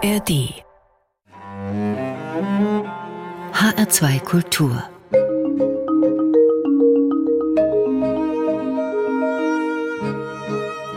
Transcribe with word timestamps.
ARD 0.00 0.54
HR2 3.52 4.20
Kultur. 4.20 4.84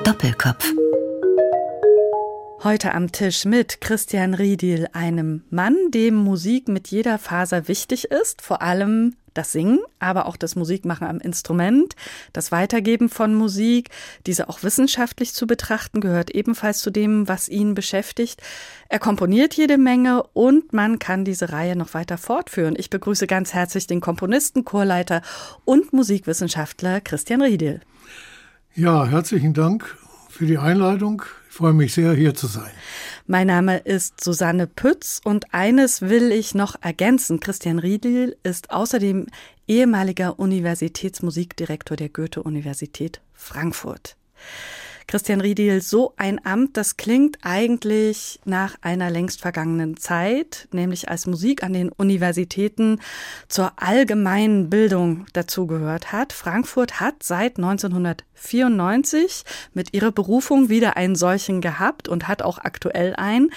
Doppelkopf. 0.04 0.72
Heute 2.64 2.94
am 2.94 3.12
Tisch 3.12 3.46
mit 3.46 3.82
Christian 3.82 4.36
Riedil, 4.36 4.88
einem 4.94 5.46
Mann, 5.50 5.76
dem 5.90 6.14
Musik 6.14 6.68
mit 6.68 6.90
jeder 6.90 7.18
Faser 7.18 7.68
wichtig 7.68 8.06
ist, 8.12 8.44
vor 8.44 8.62
allem 8.62 9.16
das 9.34 9.52
Singen, 9.52 9.80
aber 10.00 10.26
auch 10.26 10.38
das 10.38 10.56
Musikmachen 10.56 11.08
am 11.08 11.20
Instrument, 11.20 11.96
das 12.34 12.52
Weitergeben 12.52 13.10
von 13.10 13.34
Musik, 13.34 13.90
diese 14.26 14.50
auch 14.50 14.64
wissenschaftlich 14.64 15.34
zu 15.34 15.48
betrachten, 15.48 16.02
gehört 16.02 16.32
ebenfalls 16.32 16.80
zu 16.80 16.92
dem, 16.92 17.28
was 17.28 17.50
ihn 17.50 17.74
beschäftigt. 17.74 18.42
Er 18.90 19.00
komponiert 19.00 19.54
jede 19.54 19.78
Menge 19.78 20.24
und 20.34 20.74
man 20.74 21.00
kann 21.00 21.26
diese 21.26 21.52
Reihe 21.52 21.76
noch 21.76 21.94
weiter 21.94 22.18
fortführen. 22.18 22.76
Ich 22.78 22.90
begrüße 22.90 23.28
ganz 23.28 23.54
herzlich 23.54 23.88
den 23.88 24.02
Komponisten, 24.02 24.66
Chorleiter 24.66 25.22
und 25.66 25.94
Musikwissenschaftler 25.94 27.02
Christian 27.02 27.42
Riedel. 27.42 27.82
Ja, 28.74 29.06
herzlichen 29.06 29.54
Dank 29.54 29.98
für 30.30 30.46
die 30.46 30.58
Einladung. 30.58 31.24
Ich 31.52 31.58
freue 31.58 31.74
mich 31.74 31.94
sehr, 31.94 32.14
hier 32.14 32.34
zu 32.34 32.48
sein. 32.48 32.72
Mein 33.28 33.48
Name 33.48 33.80
ist 33.80 34.24
Susanne 34.24 34.68
Pütz 34.68 35.20
und 35.22 35.54
eines 35.54 36.02
will 36.02 36.32
ich 36.32 36.56
noch 36.56 36.82
ergänzen. 36.82 37.42
Christian 37.42 37.78
Riedel 37.78 38.38
ist 38.42 38.72
außerdem 38.72 39.28
ehemaliger 39.68 40.40
Universitätsmusikdirektor 40.40 41.98
der 41.98 42.08
Goethe-Universität 42.08 43.20
Frankfurt. 43.34 44.16
Christian 45.08 45.42
Riedel, 45.42 45.82
so 45.82 46.14
ein 46.18 46.44
Amt, 46.46 46.78
das 46.78 46.98
klingt 46.98 47.40
eigentlich 47.42 48.40
nach 48.46 48.76
einer 48.82 49.10
längst 49.10 49.42
vergangenen 49.42 49.98
Zeit, 49.98 50.68
nämlich 50.72 51.10
als 51.10 51.28
Musik 51.28 51.64
an 51.64 51.74
den 51.74 51.90
Universitäten 51.90 53.00
zur 53.48 53.74
allgemeinen 53.78 54.70
Bildung 54.70 55.26
dazugehört 55.34 56.12
hat. 56.12 56.34
Frankfurt 56.34 57.00
hat 57.00 57.24
seit 57.24 57.58
1994 57.58 59.44
mit 59.74 59.94
ihrer 59.94 60.12
Berufung 60.12 60.70
wieder 60.70 60.98
einen 60.98 61.16
solchen 61.16 61.62
gehabt 61.62 62.08
und 62.08 62.28
hat 62.28 62.42
auch 62.42 62.58
aktuell 62.60 63.16
einen. 63.16 63.52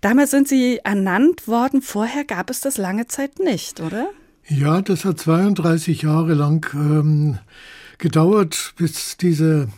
Damals 0.00 0.30
sind 0.30 0.48
Sie 0.48 0.80
ernannt 0.84 1.48
worden, 1.48 1.82
vorher 1.82 2.24
gab 2.24 2.50
es 2.50 2.60
das 2.60 2.78
lange 2.78 3.06
Zeit 3.06 3.38
nicht, 3.38 3.80
oder? 3.80 4.08
Ja, 4.48 4.82
das 4.82 5.04
hat 5.04 5.20
32 5.20 6.02
Jahre 6.02 6.34
lang 6.34 6.68
ähm, 6.74 7.38
gedauert, 7.98 8.74
bis 8.76 9.16
diese 9.16 9.68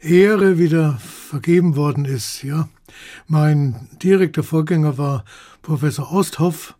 Ehre 0.00 0.58
wieder 0.58 0.98
vergeben 1.00 1.76
worden 1.76 2.04
ist. 2.04 2.42
Ja, 2.42 2.68
mein 3.26 3.88
direkter 4.02 4.42
Vorgänger 4.42 4.98
war 4.98 5.24
Professor 5.62 6.12
Osthoff, 6.12 6.74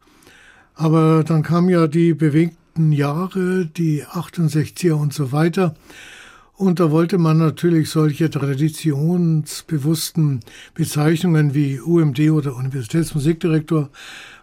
aber 0.74 1.24
dann 1.24 1.42
kamen 1.42 1.68
ja 1.68 1.86
die 1.86 2.14
bewegten 2.14 2.92
Jahre, 2.92 3.66
die 3.66 4.04
68er 4.04 4.94
und 4.94 5.12
so 5.12 5.32
weiter. 5.32 5.74
Und 6.54 6.78
da 6.78 6.90
wollte 6.90 7.16
man 7.16 7.38
natürlich 7.38 7.88
solche 7.88 8.28
traditionsbewussten 8.28 10.40
Bezeichnungen 10.74 11.54
wie 11.54 11.80
UMD 11.80 12.20
oder 12.30 12.54
Universitätsmusikdirektor 12.56 13.88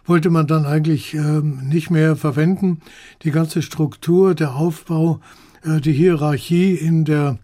wollte 0.08 0.30
man 0.30 0.46
dann 0.46 0.66
eigentlich 0.66 1.14
ähm, 1.14 1.68
nicht 1.68 1.90
mehr 1.90 2.16
verwenden. 2.16 2.80
Die 3.22 3.30
ganze 3.30 3.62
Struktur, 3.62 4.34
der 4.34 4.56
Aufbau, 4.56 5.20
die 5.64 5.92
Hierarchie 5.92 6.74
in 6.74 7.04
der 7.04 7.38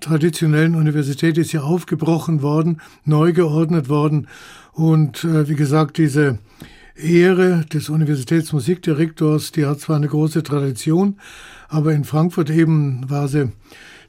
traditionellen 0.00 0.74
Universität 0.74 1.38
ist 1.38 1.52
ja 1.52 1.62
aufgebrochen 1.62 2.42
worden, 2.42 2.80
neu 3.04 3.32
geordnet 3.32 3.88
worden. 3.88 4.28
Und 4.72 5.24
äh, 5.24 5.48
wie 5.48 5.56
gesagt, 5.56 5.98
diese 5.98 6.38
Ehre 6.96 7.64
des 7.72 7.88
Universitätsmusikdirektors, 7.88 9.52
die 9.52 9.66
hat 9.66 9.80
zwar 9.80 9.96
eine 9.96 10.08
große 10.08 10.42
Tradition, 10.42 11.18
aber 11.68 11.92
in 11.92 12.04
Frankfurt 12.04 12.50
eben 12.50 13.08
war 13.08 13.28
sie 13.28 13.52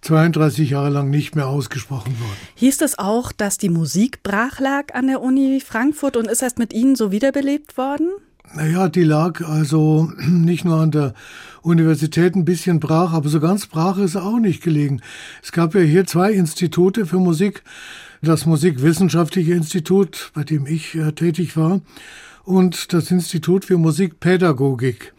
32 0.02 0.72
Jahre 0.72 0.90
lang 0.90 1.10
nicht 1.10 1.36
mehr 1.36 1.48
ausgesprochen 1.48 2.20
worden. 2.20 2.38
Hieß 2.56 2.82
es 2.82 2.98
auch, 2.98 3.32
dass 3.32 3.58
die 3.58 3.70
Musik 3.70 4.24
brach 4.24 4.60
lag 4.60 4.94
an 4.94 5.08
der 5.08 5.22
Uni 5.22 5.62
Frankfurt 5.62 6.18
und 6.18 6.28
ist 6.28 6.42
erst 6.42 6.58
mit 6.58 6.74
Ihnen 6.74 6.96
so 6.96 7.12
wiederbelebt 7.12 7.78
worden? 7.78 8.10
Naja, 8.54 8.90
die 8.90 9.04
lag 9.04 9.42
also 9.42 10.12
nicht 10.28 10.66
nur 10.66 10.80
an 10.80 10.92
der 10.92 11.14
Universität 11.62 12.36
ein 12.36 12.46
bisschen 12.46 12.80
brach, 12.80 13.14
aber 13.14 13.30
so 13.30 13.40
ganz 13.40 13.68
brach 13.68 13.98
ist 13.98 14.16
auch 14.16 14.40
nicht 14.40 14.62
gelegen. 14.62 15.02
Es 15.42 15.52
gab 15.52 15.74
ja 15.76 15.82
hier 15.82 16.06
zwei 16.06 16.34
Institute 16.34 17.06
für 17.06 17.20
Musik. 17.20 17.64
Das 18.22 18.46
Musikwissenschaftliche 18.46 19.54
Institut, 19.54 20.32
bei 20.36 20.44
dem 20.44 20.68
ich 20.68 20.96
äh, 20.96 21.12
tätig 21.14 21.58
war, 21.58 21.82
und 22.44 22.94
das 22.94 23.10
Institut 23.10 23.66
für 23.66 23.78
Musikpädagogik. 23.78 25.14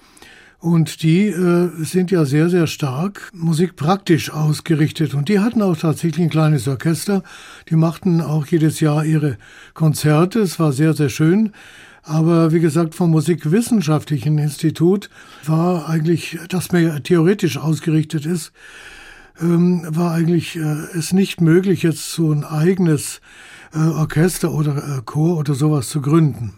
Und 0.60 1.02
die 1.02 1.26
äh, 1.26 1.70
sind 1.84 2.12
ja 2.12 2.24
sehr, 2.24 2.48
sehr 2.48 2.68
stark 2.68 3.30
musikpraktisch 3.34 4.30
ausgerichtet. 4.30 5.14
Und 5.14 5.28
die 5.28 5.40
hatten 5.40 5.60
auch 5.60 5.76
tatsächlich 5.76 6.26
ein 6.26 6.30
kleines 6.30 6.68
Orchester. 6.68 7.24
Die 7.68 7.74
machten 7.74 8.20
auch 8.20 8.46
jedes 8.46 8.78
Jahr 8.78 9.04
ihre 9.04 9.38
Konzerte. 9.74 10.38
Es 10.38 10.60
war 10.60 10.72
sehr, 10.72 10.94
sehr 10.94 11.08
schön. 11.08 11.52
Aber 12.02 12.52
wie 12.52 12.60
gesagt, 12.60 12.94
vom 12.94 13.10
Musikwissenschaftlichen 13.10 14.38
Institut 14.38 15.08
war 15.46 15.88
eigentlich, 15.88 16.38
das 16.48 16.72
mehr 16.72 17.02
theoretisch 17.02 17.58
ausgerichtet 17.58 18.26
ist, 18.26 18.52
ähm, 19.40 19.86
war 19.88 20.12
eigentlich 20.12 20.56
äh, 20.56 20.60
es 20.96 21.12
nicht 21.12 21.40
möglich, 21.40 21.82
jetzt 21.82 22.12
so 22.12 22.32
ein 22.32 22.44
eigenes 22.44 23.20
äh, 23.72 23.78
Orchester 23.78 24.52
oder 24.52 24.76
äh, 24.76 25.02
Chor 25.04 25.38
oder 25.38 25.54
sowas 25.54 25.88
zu 25.88 26.00
gründen. 26.00 26.54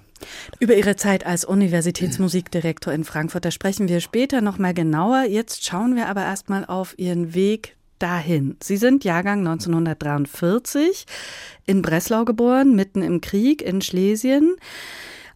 Über 0.59 0.75
Ihre 0.75 0.97
Zeit 0.97 1.27
als 1.27 1.45
Universitätsmusikdirektor 1.45 2.93
in 2.93 3.05
Frankfurt, 3.05 3.45
da 3.45 3.51
sprechen 3.51 3.89
wir 3.89 4.01
später 4.01 4.41
noch 4.41 4.59
mal 4.59 4.73
genauer. 4.73 5.25
Jetzt 5.29 5.67
schauen 5.67 5.97
wir 5.97 6.09
aber 6.09 6.23
erstmal 6.23 6.65
auf 6.65 6.99
Ihren 6.99 7.35
Weg 7.35 7.77
dahin. 7.99 8.57
Sie 8.63 8.77
sind 8.77 9.05
Jahrgang 9.05 9.41
1943 9.41 11.05
in 11.67 11.83
Breslau 11.83 12.25
geboren, 12.25 12.75
mitten 12.75 13.03
im 13.03 13.21
Krieg 13.21 13.63
in 13.63 13.83
Schlesien. 13.83 14.57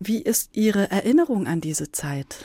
Wie 0.00 0.22
ist 0.22 0.50
Ihre 0.52 0.90
Erinnerung 0.90 1.46
an 1.46 1.60
diese 1.60 1.90
Zeit? 1.92 2.36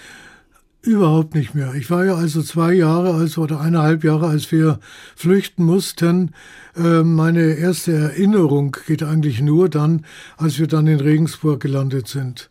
Überhaupt 0.82 1.34
nicht 1.34 1.56
mehr. 1.56 1.74
Ich 1.76 1.90
war 1.90 2.04
ja 2.04 2.16
also 2.16 2.42
zwei 2.42 2.74
Jahre 2.74 3.14
als 3.14 3.38
oder 3.38 3.62
eineinhalb 3.62 4.04
Jahre, 4.04 4.28
als 4.28 4.52
wir 4.52 4.80
flüchten 5.16 5.64
mussten. 5.64 6.34
Ähm, 6.76 7.16
meine 7.16 7.54
erste 7.54 7.94
Erinnerung 7.94 8.76
geht 8.86 9.02
eigentlich 9.02 9.40
nur 9.40 9.70
dann, 9.70 10.06
als 10.36 10.60
wir 10.60 10.68
dann 10.68 10.88
in 10.88 11.00
Regensburg 11.00 11.62
gelandet 11.62 12.10
sind. 12.10 12.50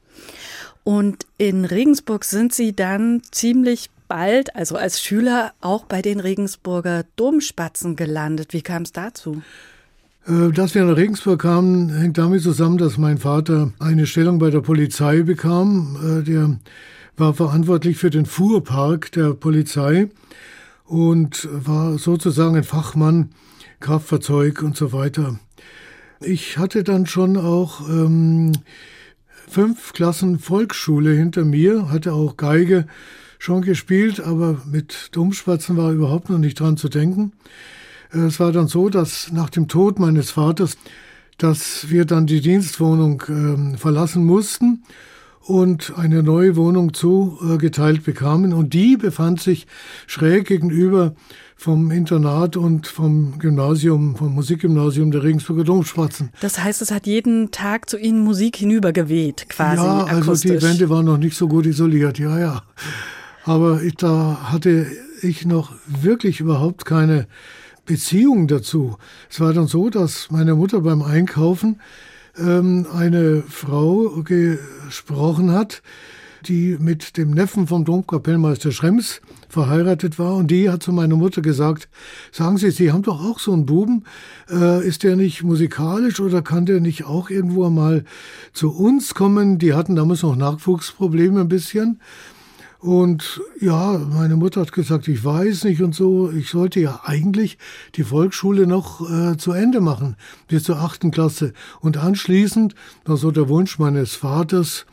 Und 0.83 1.27
in 1.37 1.67
Regensburg 1.67 2.25
sind 2.25 2.55
Sie 2.55 2.75
dann 2.75 3.23
ziemlich 3.31 3.91
bald, 4.09 4.57
also 4.57 4.77
als 4.77 5.03
Schüler, 5.03 5.53
auch 5.61 5.85
bei 5.85 6.01
den 6.01 6.19
Regensburger 6.19 7.05
Domspatzen 7.17 7.97
gelandet. 7.97 8.53
Wie 8.53 8.63
kam 8.63 8.83
es 8.83 8.93
dazu? 8.93 9.43
Äh, 10.27 10.53
dass 10.53 10.75
wir 10.75 10.85
nach 10.85 10.97
Regensburg 10.97 11.43
kamen, 11.43 11.89
hängt 11.91 12.19
damit 12.19 12.43
zusammen, 12.43 12.79
dass 12.79 12.97
mein 12.97 13.19
Vater 13.19 13.73
eine 13.79 14.07
Stellung 14.07 14.39
bei 14.39 14.51
der 14.51 14.61
Polizei 14.61 15.23
bekam. 15.23 15.97
Äh, 16.21 16.23
der 16.23 16.59
war 17.17 17.35
verantwortlich 17.35 17.99
für 17.99 18.11
den 18.11 18.27
Fuhrpark 18.27 19.13
der 19.13 19.35
Polizei 19.35 20.09
und 20.85 21.49
war 21.53 21.99
sozusagen 21.99 22.57
ein 22.57 22.65
Fachmann, 22.65 23.31
Kraftfahrzeug 23.81 24.63
und 24.63 24.77
so 24.77 24.93
weiter. 24.93 25.39
Ich 26.21 26.57
hatte 26.57 26.85
dann 26.85 27.07
schon 27.07 27.37
auch 27.37 27.89
ähm, 27.89 28.53
fünf 29.49 29.93
Klassen 29.93 30.39
Volksschule 30.39 31.11
hinter 31.11 31.45
mir, 31.45 31.91
hatte 31.91 32.13
auch 32.13 32.37
Geige 32.37 32.87
schon 33.41 33.63
gespielt, 33.63 34.21
aber 34.21 34.63
mit 34.71 35.09
Domspatzen 35.13 35.77
war 35.77 35.91
überhaupt 35.91 36.31
noch 36.31 36.39
nicht 36.39 36.61
dran 36.61 36.77
zu 36.77 36.89
denken. 36.89 37.33
Es 38.13 38.41
war 38.41 38.53
dann 38.53 38.69
so, 38.69 38.89
dass 38.89 39.33
nach 39.33 39.51
dem 39.51 39.69
Tod 39.69 39.99
meines 39.99 40.31
Vaters, 40.31 40.77
dass 41.39 41.91
wir 41.91 42.05
dann 42.05 42.27
die 42.27 42.41
Dienstwohnung 42.41 43.23
äh, 43.23 43.77
verlassen 43.79 44.25
mussten 44.25 44.83
und 45.45 45.93
eine 45.97 46.23
neue 46.23 46.57
Wohnung 46.57 46.95
zugeteilt 46.95 48.05
bekamen. 48.05 48.53
Und 48.53 48.75
die 48.75 48.97
befand 48.97 49.41
sich 49.41 49.67
schräg 50.07 50.47
gegenüber 50.47 51.15
vom 51.57 51.91
Internat 51.91 52.57
und 52.57 52.87
vom 52.87 53.39
Gymnasium, 53.39 54.17
vom 54.17 54.35
Musikgymnasium 54.35 55.11
der 55.11 55.23
Regensburger 55.23 55.65
Domspatzen. 55.65 56.31
Das 56.41 56.63
heißt, 56.63 56.83
es 56.83 56.91
hat 56.91 57.07
jeden 57.07 57.51
Tag 57.51 57.89
zu 57.89 57.99
Ihnen 57.99 58.23
Musik 58.23 58.57
hinübergeweht, 58.57 59.49
quasi. 59.49 59.83
Ja, 59.83 60.05
also 60.05 60.31
akustisch. 60.31 60.61
die 60.61 60.63
Wände 60.63 60.91
waren 60.91 61.05
noch 61.05 61.19
nicht 61.19 61.37
so 61.37 61.49
gut 61.49 61.67
isoliert, 61.67 62.19
ja, 62.19 62.39
ja. 62.39 62.63
Aber 63.45 63.83
ich, 63.83 63.95
da 63.97 64.51
hatte 64.51 64.87
ich 65.23 65.47
noch 65.47 65.73
wirklich 65.87 66.41
überhaupt 66.41 66.85
keine 66.85 67.27
Beziehung 67.85 68.47
dazu. 68.47 68.97
Es 69.31 69.41
war 69.41 69.53
dann 69.53 69.67
so, 69.67 69.91
dass 69.91 70.31
meine 70.31 70.55
Mutter 70.55 70.81
beim 70.81 71.03
Einkaufen 71.03 71.81
ähm, 72.39 72.87
eine 72.93 73.43
Frau 73.43 74.23
gesprochen 74.23 75.53
hat, 75.53 75.83
die 76.47 76.77
mit 76.79 77.17
dem 77.17 77.31
Neffen 77.31 77.67
vom 77.67 77.85
Domkapellmeister 77.85 78.73
Schrems 78.73 79.21
verheiratet 79.49 80.19
war. 80.19 80.37
Und 80.37 80.51
die 80.51 80.71
hat 80.71 80.83
zu 80.83 80.93
meiner 80.93 81.17
Mutter 81.17 81.43
gesagt, 81.43 81.89
sagen 82.33 82.57
Sie, 82.57 82.71
Sie 82.71 82.91
haben 82.91 83.03
doch 83.03 83.23
auch 83.23 83.39
so 83.39 83.53
einen 83.53 83.67
Buben. 83.67 84.05
Äh, 84.51 84.87
ist 84.87 85.03
der 85.03 85.17
nicht 85.17 85.43
musikalisch 85.43 86.21
oder 86.21 86.43
kann 86.43 86.67
der 86.67 86.81
nicht 86.81 87.05
auch 87.05 87.31
irgendwo 87.31 87.69
mal 87.71 88.05
zu 88.53 88.73
uns 88.73 89.15
kommen? 89.15 89.59
Die 89.59 89.75
hatten 89.75 89.95
damals 89.95 90.23
noch 90.23 90.37
Nachwuchsprobleme 90.37 91.41
ein 91.41 91.49
bisschen. 91.49 92.01
Und 92.83 93.41
ja, 93.61 93.97
meine 93.97 94.35
Mutter 94.35 94.61
hat 94.61 94.73
gesagt, 94.73 95.07
ich 95.07 95.25
weiß 95.25 95.63
nicht 95.65 95.83
und 95.83 95.95
so. 95.95 96.33
Ich 96.33 96.51
sollte 96.51 96.81
ja 96.81 97.03
eigentlich 97.05 97.57
die 97.95 98.03
Volksschule 98.03 98.67
noch 98.67 99.09
äh, 99.09 99.37
zu 99.37 99.53
Ende 99.53 99.81
machen, 99.81 100.17
bis 100.49 100.65
zur 100.65 100.81
achten 100.81 101.13
Klasse. 101.13 101.53
Und 101.79 101.97
anschließend, 101.97 102.75
war 103.05 103.17
so 103.17 103.31
der 103.31 103.49
Wunsch 103.49 103.79
meines 103.79 104.17
Vaters, 104.17 104.85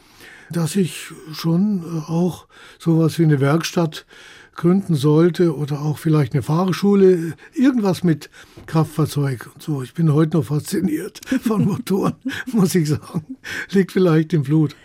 dass 0.51 0.75
ich 0.75 1.11
schon 1.33 1.79
äh, 1.79 2.11
auch 2.11 2.45
sowas 2.77 3.17
wie 3.17 3.23
eine 3.23 3.39
Werkstatt 3.39 4.05
gründen 4.53 4.93
sollte 4.93 5.55
oder 5.55 5.81
auch 5.81 5.97
vielleicht 5.97 6.33
eine 6.33 6.43
Fahrschule, 6.43 7.33
irgendwas 7.55 8.03
mit 8.03 8.29
Kraftfahrzeug 8.67 9.49
und 9.55 9.63
so. 9.63 9.81
Ich 9.81 9.95
bin 9.95 10.13
heute 10.13 10.37
noch 10.37 10.45
fasziniert 10.45 11.21
von 11.41 11.65
Motoren, 11.65 12.13
muss 12.53 12.75
ich 12.75 12.89
sagen. 12.89 13.37
Liegt 13.71 13.93
vielleicht 13.93 14.31
im 14.33 14.43
Blut. 14.43 14.75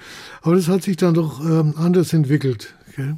Aber 0.41 0.55
das 0.55 0.69
hat 0.69 0.85
sich 0.85 0.97
dann 0.97 1.13
doch 1.13 1.45
ähm, 1.45 1.75
anders 1.77 2.15
entwickelt. 2.15 2.75
Gell? 2.95 3.17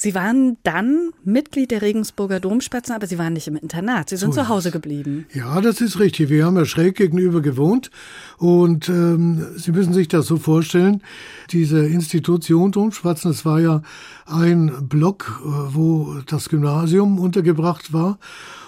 Sie 0.00 0.14
waren 0.14 0.58
dann 0.62 1.10
Mitglied 1.24 1.72
der 1.72 1.82
Regensburger 1.82 2.38
Domspatzen, 2.38 2.94
aber 2.94 3.08
Sie 3.08 3.18
waren 3.18 3.32
nicht 3.32 3.48
im 3.48 3.56
Internat. 3.56 4.10
Sie 4.10 4.16
sind 4.16 4.32
so 4.32 4.42
zu 4.42 4.48
Hause 4.48 4.70
geblieben. 4.70 5.26
Ja, 5.34 5.60
das 5.60 5.80
ist 5.80 5.98
richtig. 5.98 6.28
Wir 6.28 6.46
haben 6.46 6.56
ja 6.56 6.64
schräg 6.66 6.94
gegenüber 6.94 7.40
gewohnt. 7.40 7.90
Und 8.36 8.88
ähm, 8.88 9.44
Sie 9.56 9.72
müssen 9.72 9.92
sich 9.92 10.06
das 10.06 10.26
so 10.26 10.36
vorstellen, 10.36 11.02
diese 11.50 11.84
Institution 11.84 12.70
Domspatzen, 12.70 13.32
das 13.32 13.44
war 13.44 13.58
ja 13.58 13.82
ein 14.24 14.88
Block, 14.88 15.42
äh, 15.44 15.74
wo 15.74 16.18
das 16.26 16.48
Gymnasium 16.48 17.18
untergebracht 17.18 17.92
war. 17.92 18.20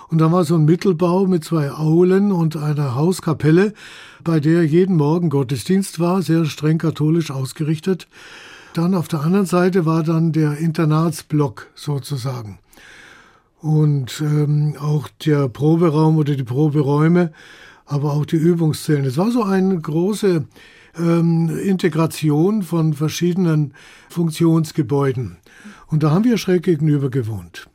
Und 0.09 0.19
da 0.19 0.33
war 0.33 0.43
so 0.43 0.57
ein 0.57 0.65
Mittelbau 0.65 1.27
mit 1.27 1.45
zwei 1.45 1.71
Aulen 1.71 2.33
und 2.33 2.57
einer 2.57 2.97
Hauskapelle, 2.97 3.73
bei 4.25 4.41
der 4.41 4.65
jeden 4.65 4.97
Morgen 4.97 5.31
Gottesdienst 5.31 6.01
war, 6.01 6.23
sehr 6.23 6.45
streng 6.47 6.79
katholisch 6.79 7.31
ausgerichtet. 7.31 8.09
Dann 8.75 8.95
auf 8.95 9.09
der 9.09 9.21
anderen 9.21 9.47
Seite 9.47 9.85
war 9.85 10.03
dann 10.03 10.33
der 10.33 10.59
Internatsblock 10.59 11.69
sozusagen. 11.75 12.59
Und 13.61 14.21
ähm, 14.21 14.77
auch 14.81 15.09
der 15.25 15.49
Proberaum 15.49 16.17
oder 16.17 16.35
die 16.35 16.45
Proberäume, 16.45 17.33
aber 17.85 18.13
auch 18.13 18.25
die 18.25 18.37
Übungszellen. 18.37 19.05
Es 19.05 19.17
war 19.17 19.31
so 19.33 19.43
eine 19.43 19.79
große 19.79 20.47
ähm, 20.97 21.59
Integration 21.59 22.63
von 22.63 22.95
verschiedenen 22.95 23.75
Funktionsgebäuden. 24.09 25.37
Und 25.89 26.03
da 26.03 26.13
haben 26.13 26.25
wir 26.25 26.39
schräg 26.39 26.63
gegenüber 26.63 27.11
gewohnt. 27.11 27.69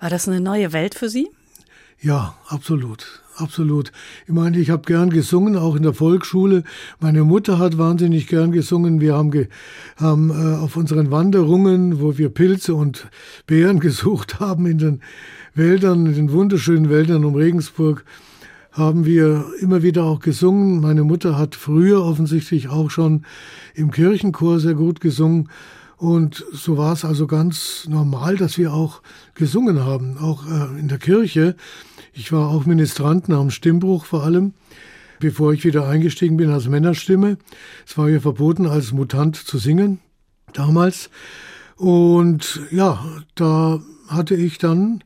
War 0.00 0.10
das 0.10 0.26
eine 0.28 0.40
neue 0.40 0.72
Welt 0.72 0.94
für 0.94 1.08
Sie? 1.08 1.28
Ja, 2.00 2.36
absolut 2.48 3.22
absolut. 3.40 3.92
Ich 4.26 4.32
meine, 4.32 4.58
ich 4.58 4.70
habe 4.70 4.82
gern 4.82 5.10
gesungen, 5.10 5.56
auch 5.56 5.76
in 5.76 5.82
der 5.82 5.94
Volksschule. 5.94 6.64
Meine 7.00 7.24
Mutter 7.24 7.58
hat 7.58 7.78
wahnsinnig 7.78 8.26
gern 8.26 8.52
gesungen. 8.52 9.00
Wir 9.00 9.14
haben, 9.14 9.30
ge 9.30 9.48
haben 9.96 10.30
äh, 10.30 10.56
auf 10.56 10.76
unseren 10.76 11.10
Wanderungen, 11.10 12.00
wo 12.00 12.18
wir 12.18 12.28
Pilze 12.28 12.74
und 12.74 13.08
Beeren 13.46 13.80
gesucht 13.88 14.40
haben 14.40 14.66
in 14.66 14.78
den 14.78 15.00
Wäldern, 15.54 16.06
in 16.06 16.14
den 16.14 16.32
wunderschönen 16.32 16.90
Wäldern 16.90 17.24
um 17.24 17.34
Regensburg, 17.34 18.04
haben 18.72 19.04
wir 19.04 19.46
immer 19.60 19.82
wieder 19.82 20.04
auch 20.04 20.20
gesungen. 20.20 20.80
Meine 20.80 21.02
Mutter 21.02 21.36
hat 21.36 21.54
früher 21.54 22.04
offensichtlich 22.04 22.68
auch 22.68 22.90
schon 22.90 23.24
im 23.74 23.90
Kirchenchor 23.90 24.60
sehr 24.60 24.74
gut 24.74 25.00
gesungen. 25.00 25.48
Und 25.96 26.44
so 26.52 26.76
war 26.76 26.92
es 26.92 27.04
also 27.04 27.26
ganz 27.26 27.88
normal, 27.88 28.36
dass 28.36 28.56
wir 28.56 28.72
auch 28.72 29.02
gesungen 29.34 29.84
haben, 29.84 30.16
auch 30.18 30.46
äh, 30.46 30.78
in 30.78 30.86
der 30.86 30.98
Kirche. 30.98 31.56
Ich 32.18 32.32
war 32.32 32.48
auch 32.48 32.66
Ministrant 32.66 33.28
nach 33.28 33.38
dem 33.38 33.52
Stimmbruch 33.52 34.04
vor 34.04 34.24
allem, 34.24 34.52
bevor 35.20 35.52
ich 35.52 35.64
wieder 35.64 35.86
eingestiegen 35.86 36.36
bin 36.36 36.50
als 36.50 36.66
Männerstimme. 36.66 37.38
Es 37.86 37.96
war 37.96 38.08
ja 38.08 38.18
verboten, 38.18 38.66
als 38.66 38.90
Mutant 38.90 39.36
zu 39.36 39.56
singen, 39.56 40.00
damals. 40.52 41.10
Und 41.76 42.60
ja, 42.72 43.04
da 43.36 43.80
hatte 44.08 44.34
ich 44.34 44.58
dann 44.58 45.04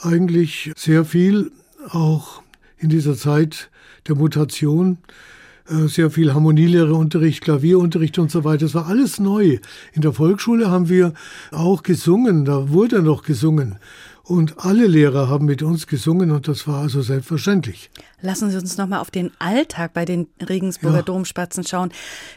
eigentlich 0.00 0.70
sehr 0.76 1.04
viel 1.04 1.50
auch 1.88 2.40
in 2.78 2.88
dieser 2.88 3.16
Zeit 3.16 3.68
der 4.06 4.14
Mutation 4.14 4.98
äh, 5.68 5.88
sehr 5.88 6.12
viel 6.12 6.34
Harmonielehreunterricht, 6.34 7.42
Klavierunterricht 7.42 8.18
und 8.20 8.30
so 8.30 8.44
weiter. 8.44 8.66
Das 8.66 8.74
war 8.74 8.86
alles 8.86 9.18
neu. 9.18 9.58
In 9.92 10.02
der 10.02 10.12
Volksschule 10.12 10.70
haben 10.70 10.88
wir 10.88 11.14
auch 11.50 11.82
gesungen, 11.82 12.44
da 12.44 12.70
wurde 12.70 13.02
noch 13.02 13.22
gesungen. 13.22 13.76
Und 14.26 14.64
alle 14.64 14.86
Lehrer 14.86 15.28
haben 15.28 15.44
mit 15.44 15.62
uns 15.62 15.86
gesungen 15.86 16.30
und 16.30 16.48
das 16.48 16.66
war 16.66 16.80
also 16.80 17.02
selbstverständlich. 17.02 17.90
Lassen 18.22 18.50
Sie 18.50 18.56
uns 18.56 18.78
nochmal 18.78 19.00
auf 19.00 19.10
den 19.10 19.30
Alltag 19.38 19.92
bei 19.92 20.06
den 20.06 20.28
Regensburger 20.40 20.96
ja. 20.98 21.02
Domspatzen 21.02 21.62
schauen. 21.62 21.92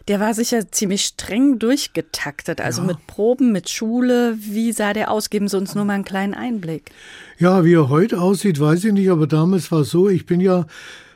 Der 0.09 0.19
war 0.19 0.33
sicher 0.33 0.69
ziemlich 0.69 1.05
streng 1.05 1.59
durchgetaktet, 1.59 2.59
also 2.59 2.81
ja. 2.81 2.87
mit 2.87 3.07
Proben, 3.07 3.53
mit 3.53 3.69
Schule. 3.69 4.37
Wie 4.37 4.73
sah 4.73 4.91
der 4.91 5.09
aus? 5.09 5.29
Geben 5.29 5.47
Sie 5.47 5.57
uns 5.57 5.75
nur 5.75 5.85
mal 5.85 5.93
einen 5.93 6.03
kleinen 6.03 6.33
Einblick. 6.33 6.91
Ja, 7.39 7.63
wie 7.63 7.75
er 7.75 7.87
heute 7.87 8.19
aussieht, 8.19 8.59
weiß 8.59 8.83
ich 8.83 8.91
nicht, 8.91 9.09
aber 9.09 9.25
damals 9.25 9.71
war 9.71 9.81
es 9.81 9.89
so, 9.89 10.09
ich 10.09 10.25
bin 10.25 10.41
ja 10.41 10.65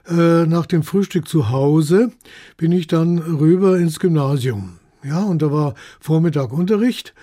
äh, 0.08 0.46
nach 0.46 0.68
dem 0.68 0.84
Frühstück 0.84 1.28
zu 1.28 1.50
Hause, 1.50 2.14
bin 2.56 2.72
ich 2.72 2.88
dann 2.88 3.18
rüber 3.18 3.78
ins 3.78 4.00
Gymnasium. 4.00 4.80
Ja, 5.04 5.22
und 5.24 5.42
da 5.42 5.52
war 5.52 5.76
Vormittag 6.00 6.54
Unterricht. 6.54 7.14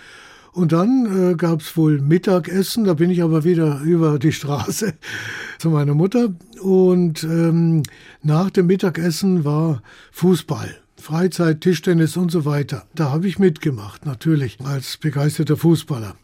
Und 0.53 0.73
dann 0.73 1.33
äh, 1.33 1.35
gab 1.35 1.61
es 1.61 1.77
wohl 1.77 2.00
Mittagessen, 2.00 2.85
da 2.85 2.95
bin 2.95 3.11
ich 3.11 3.23
aber 3.23 3.45
wieder 3.45 3.81
über 3.81 4.19
die 4.19 4.33
Straße 4.33 4.95
zu 5.59 5.71
meiner 5.71 5.95
Mutter. 5.95 6.35
Und 6.61 7.23
ähm, 7.25 7.83
nach 8.23 8.50
dem 8.50 8.67
Mittagessen 8.67 9.45
war 9.45 9.83
Fußball. 10.12 10.77
Freizeit, 10.97 11.61
Tischtennis 11.61 12.17
und 12.17 12.33
so 12.33 12.45
weiter. 12.45 12.87
Da 12.95 13.11
habe 13.11 13.29
ich 13.29 13.39
mitgemacht, 13.39 14.05
natürlich, 14.05 14.59
als 14.65 14.97
begeisterter 14.97 15.56
Fußballer. 15.56 16.17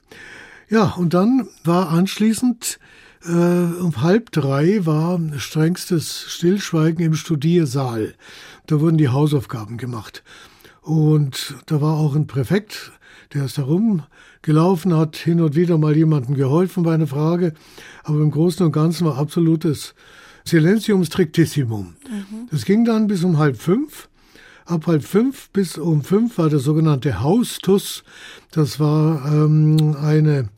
Ja, 0.69 0.91
und 0.91 1.15
dann 1.15 1.47
war 1.63 1.91
anschließend 1.91 2.81
äh, 3.25 3.31
um 3.31 4.03
halb 4.03 4.33
drei 4.33 4.85
war 4.85 5.21
strengstes 5.39 6.27
Stillschweigen 6.29 7.05
im 7.05 7.15
Studiersaal. 7.15 8.15
Da 8.67 8.81
wurden 8.81 8.99
die 8.99 9.09
Hausaufgaben 9.09 9.77
gemacht. 9.77 10.23
Und 10.83 11.57
da 11.67 11.81
war 11.81 11.95
auch 11.95 12.15
ein 12.15 12.27
Präfekt, 12.27 12.93
der 13.35 13.47
ist 13.47 13.59
da 13.59 13.65
rumgelaufen, 13.65 14.97
hat 14.97 15.17
hin 15.17 15.41
und 15.41 15.57
wieder 15.57 15.77
mal 15.77 15.97
jemandem 15.97 16.35
geholfen 16.35 16.85
bei 16.85 16.95
einer 16.95 17.07
Frage. 17.07 17.53
Aber 18.05 18.21
im 18.21 18.31
Großen 18.31 18.65
und 18.65 18.73
Ganzen 18.73 19.07
war 19.07 19.19
absolutes 19.19 19.95
Silenzium 20.45 21.05
strictissimum. 21.05 21.95
Mhm. 22.09 22.49
Das 22.51 22.65
ging 22.65 22.85
dann 22.85 23.07
bis 23.07 23.25
um 23.25 23.39
halb 23.39 23.57
fünf. 23.57 24.09
Ab 24.67 24.87
halb 24.87 25.05
fünf 25.05 25.51
bis 25.51 25.77
um 25.77 26.03
fünf 26.03 26.39
war 26.39 26.49
der 26.49 26.59
sogenannte 26.59 27.21
Haustus. 27.21 28.05
Das 28.51 28.81
war 28.81 29.31
ähm, 29.31 29.97
eine, 30.01 30.49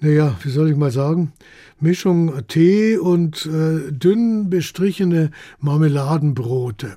naja, 0.00 0.36
wie 0.42 0.50
soll 0.50 0.70
ich 0.70 0.76
mal 0.76 0.90
sagen, 0.90 1.32
Mischung 1.80 2.32
Tee 2.48 2.96
und 2.96 3.46
äh, 3.46 3.92
dünn 3.92 4.50
bestrichene 4.50 5.30
Marmeladenbrote. 5.60 6.96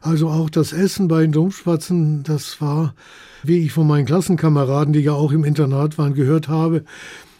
Also 0.00 0.28
auch 0.28 0.50
das 0.50 0.72
Essen 0.72 1.08
bei 1.08 1.22
den 1.22 1.32
Domspatzen, 1.32 2.22
das 2.22 2.60
war, 2.60 2.94
wie 3.46 3.58
ich 3.58 3.72
von 3.72 3.86
meinen 3.86 4.06
Klassenkameraden, 4.06 4.92
die 4.92 5.00
ja 5.00 5.12
auch 5.12 5.32
im 5.32 5.44
Internat 5.44 5.98
waren, 5.98 6.14
gehört 6.14 6.48
habe, 6.48 6.84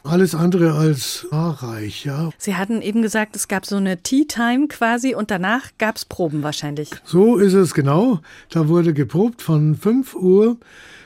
alles 0.05 0.35
andere 0.35 0.75
als 0.75 1.27
wahrreich, 1.31 2.05
ja. 2.05 2.31
Sie 2.37 2.57
hatten 2.57 2.83
eben 2.83 3.01
gesagt, 3.01 3.35
es 3.37 3.49
gab 3.49 3.65
so 3.65 3.77
eine 3.77 4.03
Tea 4.03 4.27
Time 4.27 4.69
quasi 4.69 5.15
und 5.15 5.31
danach 5.31 5.71
gab 5.79 5.97
es 5.97 6.05
Proben 6.05 6.43
wahrscheinlich. 6.43 6.91
So 7.05 7.37
ist 7.39 7.55
es 7.55 7.73
genau. 7.73 8.21
Da 8.51 8.69
wurde 8.69 8.93
geprobt 8.93 9.41
von 9.41 9.75
5 9.75 10.15
Uhr 10.15 10.59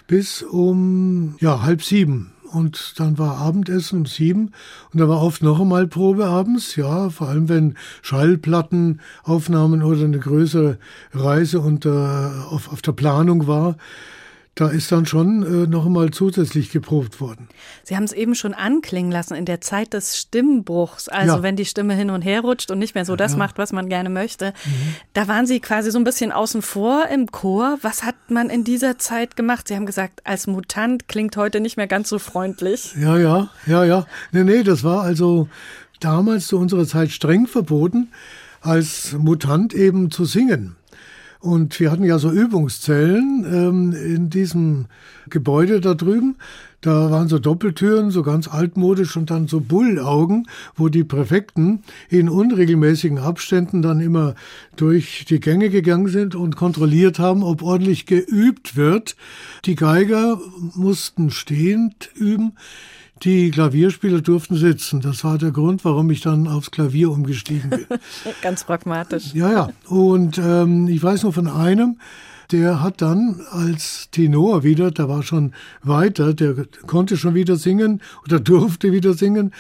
bis 0.08 0.42
um 0.42 1.36
ja, 1.38 1.62
halb 1.62 1.84
sieben 1.84 2.32
und 2.52 2.94
dann 2.98 3.18
war 3.18 3.38
Abendessen 3.38 4.00
um 4.00 4.06
sieben 4.06 4.52
und 4.92 5.00
da 5.00 5.08
war 5.08 5.22
oft 5.22 5.42
noch 5.42 5.60
einmal 5.60 5.86
Probe 5.86 6.26
abends, 6.26 6.74
ja, 6.76 7.10
vor 7.10 7.28
allem 7.28 7.48
wenn 7.48 7.74
Schallplattenaufnahmen 8.02 9.82
oder 9.82 10.04
eine 10.04 10.18
größere 10.18 10.78
Reise 11.12 11.60
unter, 11.60 12.48
auf, 12.50 12.72
auf 12.72 12.82
der 12.82 12.92
Planung 12.92 13.46
war 13.46 13.76
da 14.58 14.68
ist 14.68 14.90
dann 14.90 15.06
schon 15.06 15.44
äh, 15.44 15.66
noch 15.68 15.86
einmal 15.86 16.10
zusätzlich 16.10 16.72
geprobt 16.72 17.20
worden. 17.20 17.48
Sie 17.84 17.94
haben 17.94 18.02
es 18.02 18.12
eben 18.12 18.34
schon 18.34 18.54
anklingen 18.54 19.12
lassen 19.12 19.34
in 19.34 19.44
der 19.44 19.60
Zeit 19.60 19.92
des 19.92 20.18
Stimmbruchs, 20.18 21.08
also 21.08 21.36
ja. 21.36 21.42
wenn 21.44 21.54
die 21.54 21.64
Stimme 21.64 21.94
hin 21.94 22.10
und 22.10 22.22
her 22.22 22.40
rutscht 22.40 22.72
und 22.72 22.80
nicht 22.80 22.96
mehr 22.96 23.04
so 23.04 23.14
das 23.14 23.32
ja. 23.32 23.38
macht, 23.38 23.56
was 23.56 23.72
man 23.72 23.88
gerne 23.88 24.10
möchte. 24.10 24.52
Mhm. 24.64 24.94
Da 25.12 25.28
waren 25.28 25.46
Sie 25.46 25.60
quasi 25.60 25.92
so 25.92 25.98
ein 25.98 26.04
bisschen 26.04 26.32
außen 26.32 26.62
vor 26.62 27.06
im 27.06 27.30
Chor. 27.30 27.78
Was 27.82 28.02
hat 28.02 28.16
man 28.30 28.50
in 28.50 28.64
dieser 28.64 28.98
Zeit 28.98 29.36
gemacht? 29.36 29.68
Sie 29.68 29.76
haben 29.76 29.86
gesagt, 29.86 30.22
als 30.24 30.48
Mutant 30.48 31.06
klingt 31.06 31.36
heute 31.36 31.60
nicht 31.60 31.76
mehr 31.76 31.86
ganz 31.86 32.08
so 32.08 32.18
freundlich. 32.18 32.96
Ja, 33.00 33.16
ja, 33.16 33.50
ja, 33.66 33.84
ja. 33.84 34.06
Nee, 34.32 34.42
nee, 34.42 34.62
das 34.64 34.82
war 34.82 35.02
also 35.02 35.48
damals 36.00 36.48
zu 36.48 36.58
unserer 36.58 36.86
Zeit 36.86 37.12
streng 37.12 37.46
verboten, 37.46 38.08
als 38.60 39.12
Mutant 39.12 39.72
eben 39.72 40.10
zu 40.10 40.24
singen. 40.24 40.74
Und 41.40 41.78
wir 41.78 41.90
hatten 41.92 42.04
ja 42.04 42.18
so 42.18 42.30
Übungszellen 42.30 43.46
ähm, 43.48 43.92
in 43.92 44.30
diesem 44.30 44.86
Gebäude 45.30 45.80
da 45.80 45.94
drüben. 45.94 46.36
Da 46.80 47.10
waren 47.10 47.28
so 47.28 47.40
Doppeltüren, 47.40 48.10
so 48.12 48.22
ganz 48.22 48.46
altmodisch 48.46 49.16
und 49.16 49.30
dann 49.30 49.48
so 49.48 49.60
Bullaugen, 49.60 50.46
wo 50.76 50.88
die 50.88 51.02
Präfekten 51.02 51.82
in 52.08 52.28
unregelmäßigen 52.28 53.18
Abständen 53.18 53.82
dann 53.82 53.98
immer 53.98 54.36
durch 54.76 55.24
die 55.28 55.40
Gänge 55.40 55.70
gegangen 55.70 56.08
sind 56.08 56.36
und 56.36 56.54
kontrolliert 56.54 57.18
haben, 57.18 57.42
ob 57.42 57.62
ordentlich 57.62 58.06
geübt 58.06 58.76
wird. 58.76 59.16
Die 59.64 59.74
Geiger 59.74 60.40
mussten 60.74 61.30
stehend 61.30 62.10
üben. 62.14 62.52
Die 63.22 63.50
Klavierspieler 63.50 64.20
durften 64.20 64.56
sitzen. 64.56 65.00
Das 65.00 65.24
war 65.24 65.38
der 65.38 65.50
Grund, 65.50 65.84
warum 65.84 66.10
ich 66.10 66.20
dann 66.20 66.46
aufs 66.46 66.70
Klavier 66.70 67.10
umgestiegen 67.10 67.70
bin. 67.70 67.86
Ganz 68.42 68.64
pragmatisch. 68.64 69.34
Ja, 69.34 69.50
ja. 69.50 69.68
Und 69.86 70.38
ähm, 70.38 70.88
ich 70.88 71.02
weiß 71.02 71.24
nur 71.24 71.32
von 71.32 71.48
einem, 71.48 71.98
der 72.52 72.80
hat 72.80 73.02
dann 73.02 73.42
als 73.50 74.08
Tenor 74.10 74.62
wieder, 74.62 74.90
der 74.90 75.08
war 75.08 75.22
schon 75.22 75.52
weiter, 75.82 76.32
der 76.32 76.66
konnte 76.86 77.16
schon 77.16 77.34
wieder 77.34 77.56
singen 77.56 78.00
oder 78.24 78.40
durfte 78.40 78.92
wieder 78.92 79.14
singen. 79.14 79.52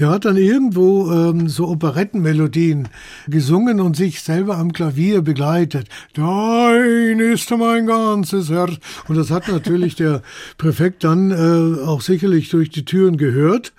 Der 0.00 0.08
hat 0.08 0.24
dann 0.24 0.38
irgendwo 0.38 1.12
ähm, 1.12 1.48
so 1.50 1.68
Operettenmelodien 1.68 2.88
gesungen 3.28 3.80
und 3.80 3.96
sich 3.96 4.22
selber 4.22 4.56
am 4.56 4.72
Klavier 4.72 5.20
begleitet. 5.20 5.88
Dein 6.14 7.20
ist 7.20 7.50
mein 7.50 7.86
ganzes 7.86 8.48
Herz. 8.48 8.78
Und 9.08 9.18
das 9.18 9.30
hat 9.30 9.48
natürlich 9.48 9.96
der 9.96 10.22
Präfekt 10.56 11.04
dann 11.04 11.30
äh, 11.30 11.82
auch 11.84 12.00
sicherlich 12.00 12.48
durch 12.48 12.70
die 12.70 12.86
Türen 12.86 13.18
gehört. 13.18 13.74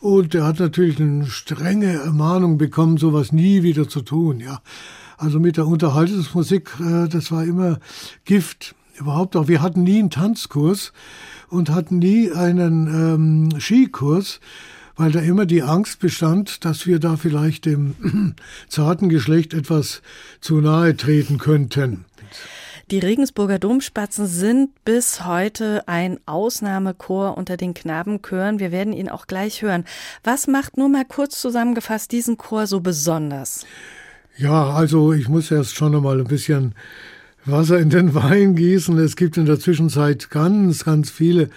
Und 0.00 0.34
er 0.34 0.44
hat 0.44 0.58
natürlich 0.58 0.98
eine 0.98 1.26
strenge 1.26 1.92
Ermahnung 1.92 2.58
bekommen, 2.58 2.98
sowas 2.98 3.30
nie 3.30 3.62
wieder 3.62 3.88
zu 3.88 4.00
tun. 4.00 4.40
Ja, 4.40 4.62
also 5.18 5.38
mit 5.38 5.56
der 5.56 5.68
Unterhaltungsmusik, 5.68 6.72
äh, 6.80 7.06
das 7.08 7.30
war 7.30 7.44
immer 7.44 7.78
Gift. 8.24 8.74
Überhaupt 8.98 9.36
auch. 9.36 9.46
Wir 9.46 9.62
hatten 9.62 9.84
nie 9.84 10.00
einen 10.00 10.10
Tanzkurs 10.10 10.92
und 11.48 11.70
hatten 11.70 12.00
nie 12.00 12.32
einen 12.32 12.88
ähm, 13.52 13.60
Skikurs 13.60 14.40
weil 15.00 15.12
da 15.12 15.20
immer 15.20 15.46
die 15.46 15.62
Angst 15.62 15.98
bestand, 15.98 16.66
dass 16.66 16.86
wir 16.86 16.98
da 16.98 17.16
vielleicht 17.16 17.64
dem 17.64 18.34
zarten 18.68 19.08
Geschlecht 19.08 19.54
etwas 19.54 20.02
zu 20.42 20.60
nahe 20.60 20.94
treten 20.94 21.38
könnten. 21.38 22.04
Die 22.90 22.98
Regensburger 22.98 23.58
Domspatzen 23.58 24.26
sind 24.26 24.84
bis 24.84 25.24
heute 25.24 25.88
ein 25.88 26.20
Ausnahmechor 26.26 27.38
unter 27.38 27.56
den 27.56 27.72
Knabenchören. 27.72 28.58
Wir 28.58 28.72
werden 28.72 28.92
ihn 28.92 29.08
auch 29.08 29.26
gleich 29.26 29.62
hören. 29.62 29.86
Was 30.22 30.46
macht 30.46 30.76
nur 30.76 30.90
mal 30.90 31.06
kurz 31.06 31.40
zusammengefasst 31.40 32.12
diesen 32.12 32.36
Chor 32.36 32.66
so 32.66 32.80
besonders? 32.80 33.64
Ja, 34.36 34.68
also 34.68 35.14
ich 35.14 35.30
muss 35.30 35.50
erst 35.50 35.76
schon 35.76 35.94
einmal 35.94 36.20
ein 36.20 36.26
bisschen 36.26 36.74
Wasser 37.46 37.78
in 37.78 37.88
den 37.88 38.14
Wein 38.14 38.54
gießen. 38.54 38.98
Es 38.98 39.16
gibt 39.16 39.38
in 39.38 39.46
der 39.46 39.58
Zwischenzeit 39.58 40.28
ganz, 40.28 40.84
ganz 40.84 41.10
viele 41.10 41.48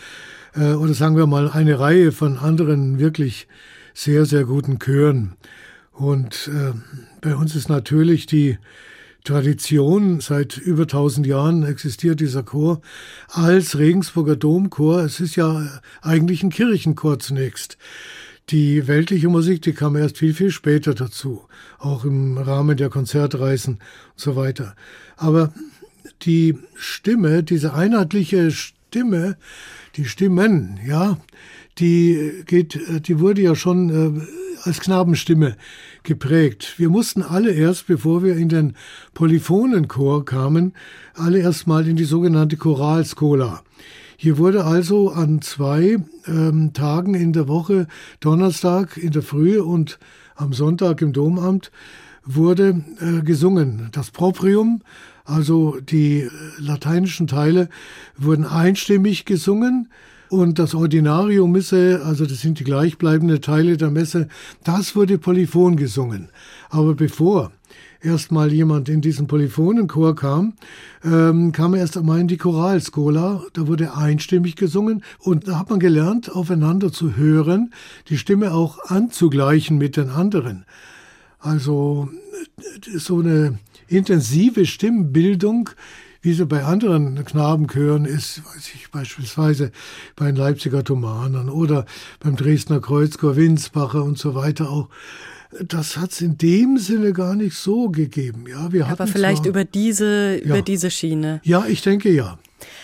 äh, 0.55 0.73
oder 0.73 0.93
sagen 0.93 1.17
wir 1.17 1.27
mal 1.27 1.49
eine 1.49 1.79
Reihe 1.79 2.11
von 2.11 2.37
anderen 2.37 2.99
wirklich 2.99 3.47
sehr, 3.93 4.25
sehr 4.25 4.45
guten 4.45 4.79
Chören. 4.79 5.33
Und 5.91 6.49
äh, 6.53 6.73
bei 7.21 7.35
uns 7.35 7.55
ist 7.55 7.69
natürlich 7.69 8.25
die 8.25 8.57
Tradition, 9.23 10.19
seit 10.19 10.57
über 10.57 10.83
1000 10.83 11.25
Jahren 11.25 11.63
existiert 11.63 12.19
dieser 12.19 12.43
Chor 12.43 12.81
als 13.29 13.77
Regensburger 13.77 14.35
Domchor. 14.35 14.99
Es 14.99 15.19
ist 15.21 15.37
ja 15.37 15.81
eigentlich 16.01 16.43
ein 16.43 16.49
Kirchenchor 16.49 17.19
zunächst. 17.19 17.77
Die 18.49 18.87
weltliche 18.87 19.29
Musik, 19.29 19.61
die 19.61 19.71
kam 19.71 19.95
erst 19.95 20.17
viel, 20.17 20.33
viel 20.33 20.51
später 20.51 20.93
dazu, 20.93 21.43
auch 21.79 22.03
im 22.03 22.37
Rahmen 22.37 22.75
der 22.75 22.89
Konzertreisen 22.89 23.75
und 23.75 23.81
so 24.19 24.35
weiter. 24.35 24.75
Aber 25.15 25.53
die 26.23 26.57
Stimme, 26.75 27.43
diese 27.43 27.73
einheitliche 27.73 28.51
Stimme, 28.51 29.37
die 29.95 30.05
Stimmen, 30.05 30.79
ja, 30.85 31.17
die 31.79 32.43
geht, 32.45 33.07
die 33.07 33.19
wurde 33.19 33.41
ja 33.41 33.55
schon 33.55 33.89
äh, 33.89 34.21
als 34.63 34.79
Knabenstimme 34.79 35.55
geprägt. 36.03 36.75
Wir 36.77 36.89
mussten 36.89 37.21
alle 37.21 37.51
erst, 37.51 37.87
bevor 37.87 38.23
wir 38.23 38.35
in 38.35 38.49
den 38.49 38.75
Polyphonenchor 39.13 40.25
kamen, 40.25 40.73
alle 41.15 41.39
erst 41.39 41.67
mal 41.67 41.87
in 41.87 41.95
die 41.95 42.03
sogenannte 42.03 42.57
Choralskola. 42.57 43.63
Hier 44.17 44.37
wurde 44.37 44.63
also 44.63 45.11
an 45.11 45.41
zwei 45.41 45.97
ähm, 46.27 46.71
Tagen 46.73 47.13
in 47.13 47.33
der 47.33 47.47
Woche, 47.47 47.87
Donnerstag 48.19 48.97
in 48.97 49.11
der 49.11 49.21
Früh 49.21 49.59
und 49.59 49.99
am 50.35 50.53
Sonntag 50.53 51.01
im 51.01 51.13
Domamt, 51.13 51.71
wurde 52.25 52.83
äh, 52.99 53.21
gesungen. 53.21 53.89
Das 53.91 54.11
Proprium 54.11 54.81
also 55.25 55.77
die 55.79 56.21
äh, 56.21 56.29
lateinischen 56.59 57.27
Teile 57.27 57.69
wurden 58.17 58.45
einstimmig 58.45 59.25
gesungen 59.25 59.89
und 60.29 60.57
das 60.59 60.73
Ordinarium 60.73 61.51
Misse, 61.51 62.01
also 62.03 62.25
das 62.25 62.41
sind 62.41 62.59
die 62.59 62.63
gleichbleibenden 62.63 63.41
Teile 63.41 63.77
der 63.77 63.91
Messe, 63.91 64.27
das 64.63 64.95
wurde 64.95 65.17
polyphon 65.17 65.77
gesungen. 65.77 66.29
Aber 66.69 66.95
bevor 66.95 67.51
erstmal 68.01 68.51
jemand 68.51 68.89
in 68.89 69.01
diesen 69.01 69.27
Polyphonenchor 69.27 70.15
kam, 70.15 70.53
ähm, 71.03 71.51
kam 71.51 71.73
er 71.73 71.81
erst 71.81 71.97
einmal 71.97 72.19
in 72.19 72.27
die 72.27 72.37
Choralskola, 72.37 73.43
da 73.53 73.67
wurde 73.67 73.95
einstimmig 73.95 74.55
gesungen 74.55 75.03
und 75.19 75.47
da 75.47 75.59
hat 75.59 75.69
man 75.69 75.79
gelernt, 75.79 76.31
aufeinander 76.31 76.91
zu 76.91 77.15
hören, 77.15 77.73
die 78.09 78.17
Stimme 78.17 78.53
auch 78.53 78.79
anzugleichen 78.89 79.77
mit 79.77 79.97
den 79.97 80.09
anderen. 80.09 80.65
Also 81.39 82.09
äh, 82.57 82.97
so 82.97 83.19
eine 83.19 83.59
intensive 83.87 84.65
Stimmbildung, 84.65 85.69
wie 86.21 86.33
sie 86.33 86.45
bei 86.45 86.63
anderen 86.63 87.23
Knabenchören 87.25 88.05
ist, 88.05 88.43
weiß 88.45 88.71
ich 88.75 88.89
beispielsweise 88.91 89.71
bei 90.15 90.27
den 90.27 90.37
Leipziger 90.37 90.83
Thomanern 90.83 91.49
oder 91.49 91.85
beim 92.19 92.35
Dresdner 92.35 92.79
Kreuzchor 92.79 93.35
Winsbacher 93.35 94.03
und 94.03 94.17
so 94.17 94.33
weiter 94.33 94.69
auch. 94.69 94.89
Das 95.67 95.97
hat 95.97 96.11
es 96.11 96.21
in 96.21 96.37
dem 96.37 96.77
Sinne 96.77 97.13
gar 97.13 97.35
nicht 97.35 97.55
so 97.55 97.89
gegeben. 97.89 98.45
Ja, 98.49 98.71
wir 98.71 98.87
Aber 98.87 99.05
vielleicht 99.05 99.43
zwar, 99.43 99.49
über 99.49 99.65
diese, 99.65 100.39
ja, 100.39 100.45
über 100.45 100.61
diese 100.61 100.89
Schiene. 100.89 101.41
Ja, 101.43 101.65
ich 101.67 101.81
denke 101.81 102.09
ja. 102.11 102.39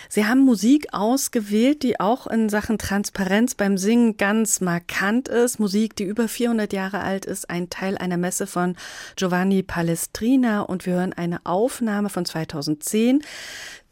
Sie 0.08 0.26
haben 0.26 0.40
Musik 0.40 0.88
ausgewählt, 0.92 1.82
die 1.82 2.00
auch 2.00 2.26
in 2.26 2.48
Sachen 2.48 2.78
Transparenz 2.78 3.54
beim 3.54 3.78
Singen 3.78 4.16
ganz 4.16 4.60
markant 4.60 5.28
ist. 5.28 5.58
Musik, 5.58 5.96
die 5.96 6.04
über 6.04 6.28
400 6.28 6.72
Jahre 6.72 7.00
alt 7.00 7.26
ist, 7.26 7.50
ein 7.50 7.70
Teil 7.70 7.98
einer 7.98 8.16
Messe 8.16 8.46
von 8.46 8.76
Giovanni 9.16 9.62
Palestrina 9.62 10.62
und 10.62 10.86
wir 10.86 10.94
hören 10.94 11.12
eine 11.12 11.44
Aufnahme 11.44 12.08
von 12.08 12.24
2010. 12.24 13.22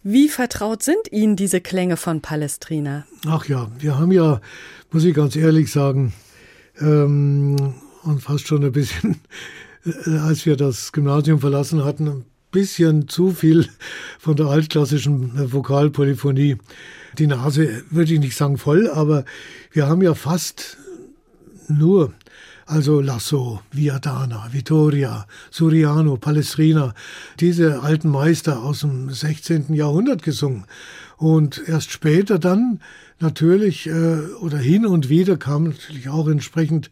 Wie 0.02 0.28
vertraut 0.28 0.82
sind 0.82 1.10
Ihnen 1.10 1.36
diese 1.36 1.60
Klänge 1.60 1.96
von 1.96 2.20
Palestrina? 2.20 3.04
Ach 3.26 3.44
ja, 3.46 3.68
wir 3.78 3.98
haben 3.98 4.12
ja, 4.12 4.40
muss 4.90 5.04
ich 5.04 5.14
ganz 5.14 5.34
ehrlich 5.36 5.72
sagen, 5.72 6.12
ähm, 6.80 7.74
und 8.04 8.22
fast 8.22 8.46
schon 8.46 8.64
ein 8.64 8.72
bisschen, 8.72 9.20
als 10.24 10.46
wir 10.46 10.56
das 10.56 10.92
Gymnasium 10.92 11.40
verlassen 11.40 11.84
hatten, 11.84 12.24
bisschen 12.50 13.08
zu 13.08 13.30
viel 13.30 13.68
von 14.18 14.36
der 14.36 14.46
altklassischen 14.46 15.52
Vokalpolyphonie. 15.52 16.56
Die 17.18 17.26
Nase 17.26 17.82
würde 17.90 18.14
ich 18.14 18.20
nicht 18.20 18.36
sagen 18.36 18.58
voll, 18.58 18.88
aber 18.88 19.24
wir 19.72 19.86
haben 19.86 20.02
ja 20.02 20.14
fast 20.14 20.78
nur, 21.68 22.12
also 22.66 23.00
Lasso, 23.00 23.60
Viadana, 23.72 24.48
Vittoria, 24.52 25.26
Suriano, 25.50 26.16
Palestrina, 26.16 26.94
diese 27.40 27.82
alten 27.82 28.08
Meister 28.08 28.62
aus 28.62 28.80
dem 28.80 29.10
16. 29.10 29.74
Jahrhundert 29.74 30.22
gesungen. 30.22 30.64
Und 31.16 31.62
erst 31.66 31.90
später 31.90 32.38
dann 32.38 32.80
natürlich, 33.18 33.86
äh, 33.86 34.18
oder 34.40 34.58
hin 34.58 34.86
und 34.86 35.08
wieder 35.08 35.36
kam 35.36 35.64
natürlich 35.64 36.08
auch 36.08 36.28
entsprechend 36.28 36.90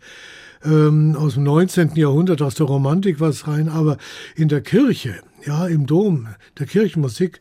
ähm, 0.65 1.17
aus 1.17 1.35
dem 1.35 1.45
19. 1.45 1.95
Jahrhundert, 1.95 2.43
aus 2.43 2.55
der 2.55 2.67
Romantik 2.67 3.21
was 3.21 3.47
rein, 3.47 3.69
aber 3.69 3.99
in 4.35 4.49
der 4.49 4.61
Kirche, 4.61 5.21
ja, 5.47 5.67
im 5.67 5.87
Dom, 5.87 6.29
der 6.59 6.67
Kirchenmusik, 6.67 7.41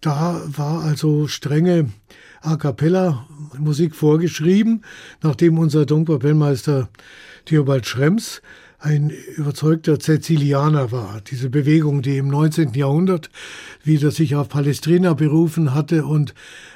da 0.00 0.42
war 0.46 0.82
also 0.84 1.26
strenge 1.26 1.90
A 2.40 2.56
cappella 2.56 3.26
Musik 3.58 3.96
vorgeschrieben, 3.96 4.84
nachdem 5.22 5.58
unser 5.58 5.86
Domkapellmeister 5.86 6.88
Theobald 7.46 7.86
Schrems 7.86 8.42
ein 8.78 9.10
überzeugter 9.36 9.98
Cäcilianer 9.98 10.92
war. 10.92 11.20
Diese 11.20 11.50
Bewegung, 11.50 12.00
die 12.00 12.16
im 12.16 12.28
19. 12.28 12.74
Jahrhundert 12.74 13.28
wieder 13.82 14.12
sich 14.12 14.36
auf 14.36 14.48
Palestrina 14.48 15.14
berufen 15.14 15.74
hatte 15.74 16.04
und 16.04 16.32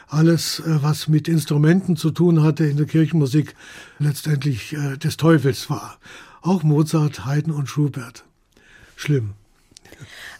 alles, 0.08 0.60
äh, 0.60 0.82
was 0.82 1.06
mit 1.06 1.28
Instrumenten 1.28 1.96
zu 1.96 2.10
tun 2.10 2.42
hatte 2.42 2.66
in 2.66 2.76
der 2.76 2.86
Kirchenmusik, 2.86 3.54
letztendlich 3.98 4.72
äh, 4.72 4.96
des 4.96 5.16
Teufels 5.16 5.70
war. 5.70 5.98
Auch 6.42 6.64
Mozart, 6.64 7.24
Haydn 7.24 7.52
und 7.52 7.68
Schubert. 7.68 8.24
Schlimm. 8.96 9.34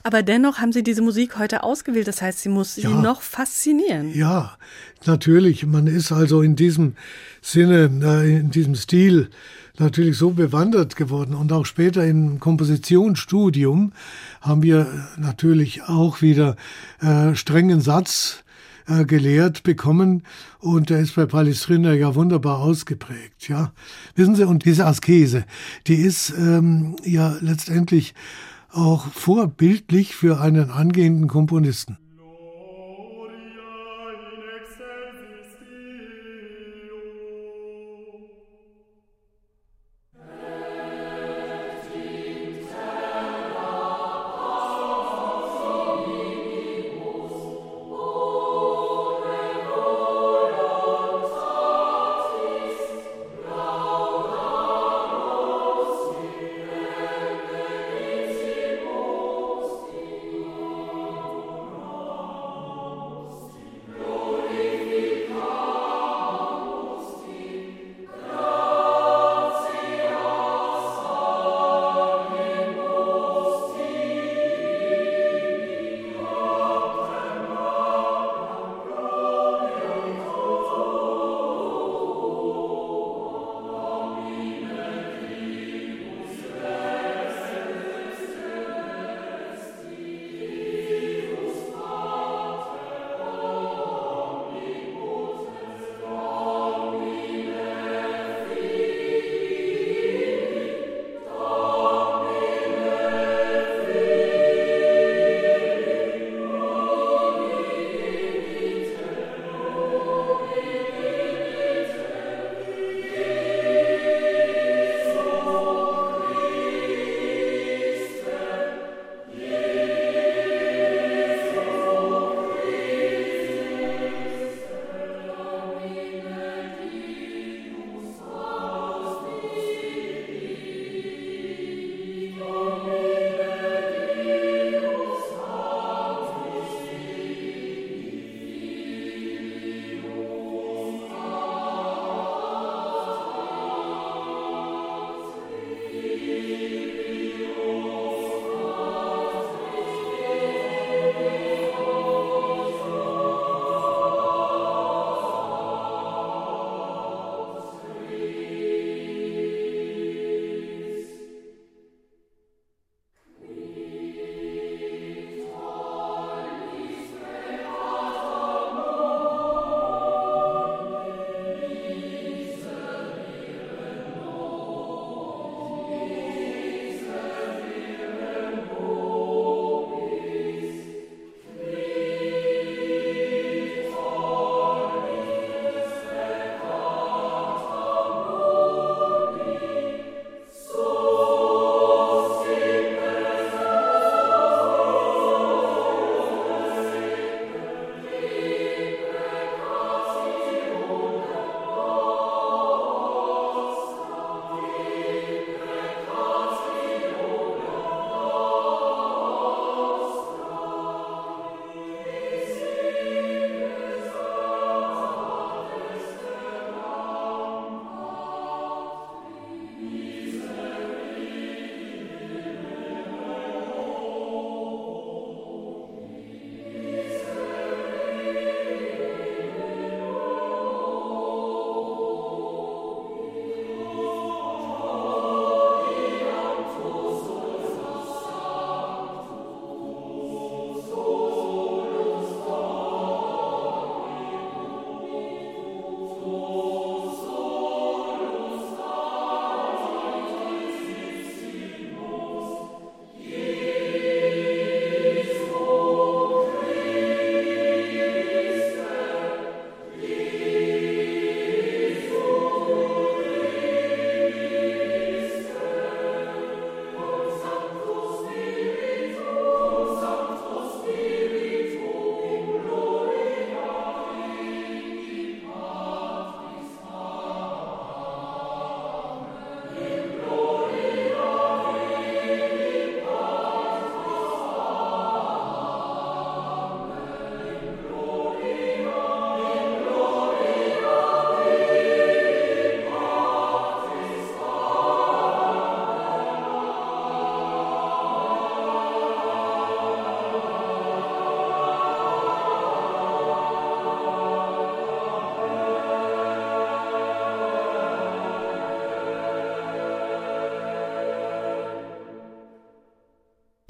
Aber 0.03 0.23
dennoch 0.23 0.59
haben 0.59 0.73
Sie 0.73 0.83
diese 0.83 1.03
Musik 1.03 1.39
heute 1.39 1.63
ausgewählt. 1.63 2.09
Das 2.09 2.23
heißt, 2.23 2.41
sie 2.41 2.49
muss 2.49 2.75
Sie 2.75 2.87
noch 2.87 3.23
faszinieren. 3.23 4.15
Ja, 4.15 4.57
natürlich. 5.05 5.67
Man 5.67 5.87
ist 5.87 6.13
also 6.13 6.43
in 6.43 6.57
diesem 6.57 6.95
Sinne, 7.41 7.91
äh, 8.03 8.39
in 8.39 8.51
diesem 8.51 8.75
Stil 8.75 9.31
natürlich 9.79 10.17
so 10.17 10.31
bewandert 10.31 10.97
geworden. 10.97 11.35
Und 11.35 11.53
auch 11.53 11.67
später 11.67 12.05
im 12.05 12.41
Kompositionsstudium 12.41 13.93
haben 14.41 14.63
wir 14.63 14.87
natürlich 15.17 15.83
auch 15.85 16.23
wieder 16.23 16.57
äh, 17.01 17.35
strengen 17.35 17.81
Satz 17.81 18.43
äh, 18.87 19.05
gelehrt 19.05 19.63
bekommen 19.63 20.25
und 20.59 20.91
der 20.91 20.99
ist 20.99 21.15
bei 21.15 21.27
Palestrina 21.27 21.93
ja 21.93 22.15
wunderbar 22.15 22.59
ausgeprägt. 22.59 23.49
Ja, 23.49 23.73
wissen 24.17 24.35
Sie, 24.35 24.45
und 24.45 24.65
diese 24.65 24.87
Askese, 24.87 25.45
die 25.87 25.95
ist 25.95 26.31
ähm, 26.37 26.97
ja 27.05 27.37
letztendlich 27.41 28.15
auch 28.73 29.07
vorbildlich 29.07 30.15
für 30.15 30.41
einen 30.41 30.71
angehenden 30.71 31.29
Komponisten. 31.29 31.99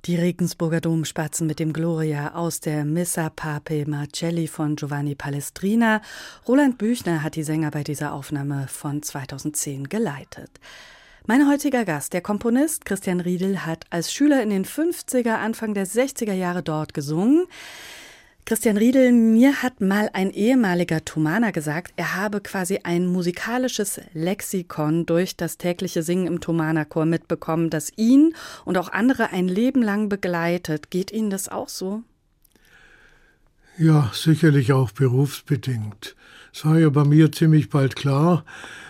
Die 0.06 0.16
Regensburger 0.16 0.80
Domspatzen 0.80 1.46
mit 1.46 1.60
dem 1.60 1.72
Gloria 1.72 2.34
aus 2.34 2.58
der 2.58 2.84
Missa 2.84 3.30
Pape 3.30 3.86
Marcelli 3.86 4.48
von 4.48 4.74
Giovanni 4.74 5.14
Palestrina. 5.14 6.02
Roland 6.48 6.76
Büchner 6.76 7.22
hat 7.22 7.36
die 7.36 7.44
Sänger 7.44 7.70
bei 7.70 7.84
dieser 7.84 8.12
Aufnahme 8.12 8.66
von 8.66 9.00
2010 9.00 9.88
geleitet. 9.88 10.50
Mein 11.26 11.48
heutiger 11.48 11.84
Gast, 11.84 12.14
der 12.14 12.20
Komponist 12.20 12.84
Christian 12.84 13.20
Riedel, 13.20 13.64
hat 13.64 13.84
als 13.90 14.12
Schüler 14.12 14.42
in 14.42 14.50
den 14.50 14.64
50er, 14.64 15.36
Anfang 15.36 15.72
der 15.72 15.86
60er 15.86 16.32
Jahre 16.32 16.64
dort 16.64 16.94
gesungen. 16.94 17.46
Christian 18.44 18.76
Riedel, 18.76 19.12
mir 19.12 19.62
hat 19.62 19.80
mal 19.80 20.10
ein 20.14 20.32
ehemaliger 20.32 21.04
Thomaner 21.04 21.52
gesagt, 21.52 21.92
er 21.96 22.16
habe 22.16 22.40
quasi 22.40 22.80
ein 22.82 23.06
musikalisches 23.06 24.00
Lexikon 24.14 25.06
durch 25.06 25.36
das 25.36 25.58
tägliche 25.58 26.02
Singen 26.02 26.26
im 26.26 26.40
Thomanerchor 26.40 27.06
mitbekommen, 27.06 27.70
das 27.70 27.92
ihn 27.96 28.34
und 28.64 28.78
auch 28.78 28.90
andere 28.90 29.30
ein 29.30 29.46
Leben 29.46 29.80
lang 29.80 30.08
begleitet. 30.08 30.90
Geht 30.90 31.12
Ihnen 31.12 31.30
das 31.30 31.48
auch 31.48 31.68
so? 31.68 32.02
Ja, 33.78 34.10
sicherlich 34.12 34.72
auch 34.72 34.90
berufsbedingt. 34.90 36.16
Es 36.52 36.64
war 36.64 36.78
ja 36.78 36.90
bei 36.90 37.04
mir 37.04 37.30
ziemlich 37.30 37.70
bald 37.70 37.94
klar. 37.94 38.44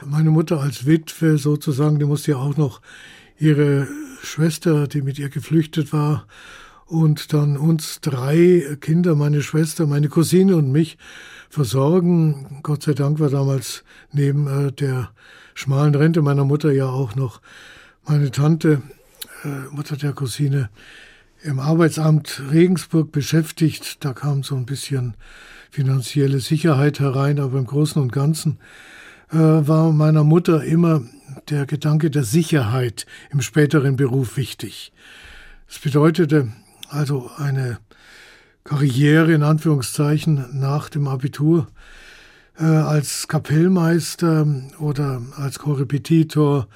Meine 0.05 0.31
Mutter 0.31 0.61
als 0.61 0.87
Witwe 0.87 1.37
sozusagen, 1.37 1.99
die 1.99 2.07
musste 2.07 2.33
ja 2.33 2.39
auch 2.39 2.57
noch 2.57 2.81
ihre 3.39 3.87
Schwester, 4.23 4.89
die 4.89 5.03
mit 5.03 5.19
ihr 5.19 5.29
geflüchtet 5.29 5.93
war, 5.93 6.27
und 6.93 7.33
dann 7.33 7.57
uns 7.57 8.01
drei 8.03 8.77
Kinder, 8.81 9.15
meine 9.15 9.41
Schwester, 9.41 9.87
meine 9.87 10.11
Cousine 10.11 10.57
und 10.57 10.71
mich 10.71 10.99
versorgen. 11.49 12.61
Gott 12.63 12.83
sei 12.83 12.93
Dank 12.93 13.19
war 13.19 13.31
damals 13.31 13.83
neben 14.13 14.47
äh, 14.47 14.73
der 14.73 15.11
schmalen 15.55 15.95
Rente 15.95 16.21
meiner 16.21 16.45
Mutter 16.45 16.71
ja 16.71 16.87
auch 16.87 17.15
noch 17.17 17.41
meine 18.07 18.31
Tante, 18.31 18.83
äh, 19.43 19.75
Mutter 19.75 19.97
der 19.97 20.13
Cousine, 20.13 20.69
im 21.43 21.61
Arbeitsamt 21.61 22.43
Regensburg 22.51 23.11
beschäftigt. 23.11 24.05
Da 24.05 24.13
kam 24.13 24.43
so 24.43 24.55
ein 24.55 24.67
bisschen 24.67 25.15
finanzielle 25.71 26.41
Sicherheit 26.41 27.01
herein, 27.01 27.41
aber 27.41 27.59
im 27.59 27.67
Großen 27.67 28.03
und 28.03 28.13
Ganzen 28.13 28.59
äh, 29.31 29.39
war 29.39 29.93
meiner 29.93 30.25
Mutter 30.25 30.63
immer 30.63 31.03
der 31.49 31.65
Gedanke 31.65 32.11
der 32.11 32.25
Sicherheit 32.25 33.07
im 33.31 33.41
späteren 33.41 33.97
Beruf 33.97 34.37
wichtig. 34.37 34.93
Das 35.67 35.79
bedeutete, 35.79 36.53
also 36.93 37.31
eine 37.37 37.79
Karriere 38.65 39.33
in 39.33 39.43
Anführungszeichen 39.43 40.59
nach 40.59 40.89
dem 40.89 41.09
Abitur 41.09 41.67
äh, 42.59 42.65
als 42.65 43.29
Kapellmeister 43.29 44.47
oder 44.79 45.23
als 45.37 45.59
Korrepetitor 45.59 46.69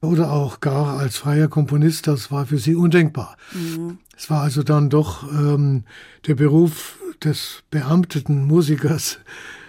oder 0.00 0.30
auch 0.30 0.60
gar 0.60 0.98
als 0.98 1.16
freier 1.18 1.48
Komponist, 1.48 2.06
das 2.06 2.30
war 2.30 2.46
für 2.46 2.58
sie 2.58 2.74
undenkbar. 2.74 3.36
Mhm. 3.52 3.98
Es 4.16 4.30
war 4.30 4.42
also 4.42 4.62
dann 4.62 4.90
doch 4.90 5.30
ähm, 5.32 5.84
der 6.26 6.34
Beruf 6.34 6.98
des 7.22 7.62
beamteten 7.70 8.46
Musikers, 8.46 9.18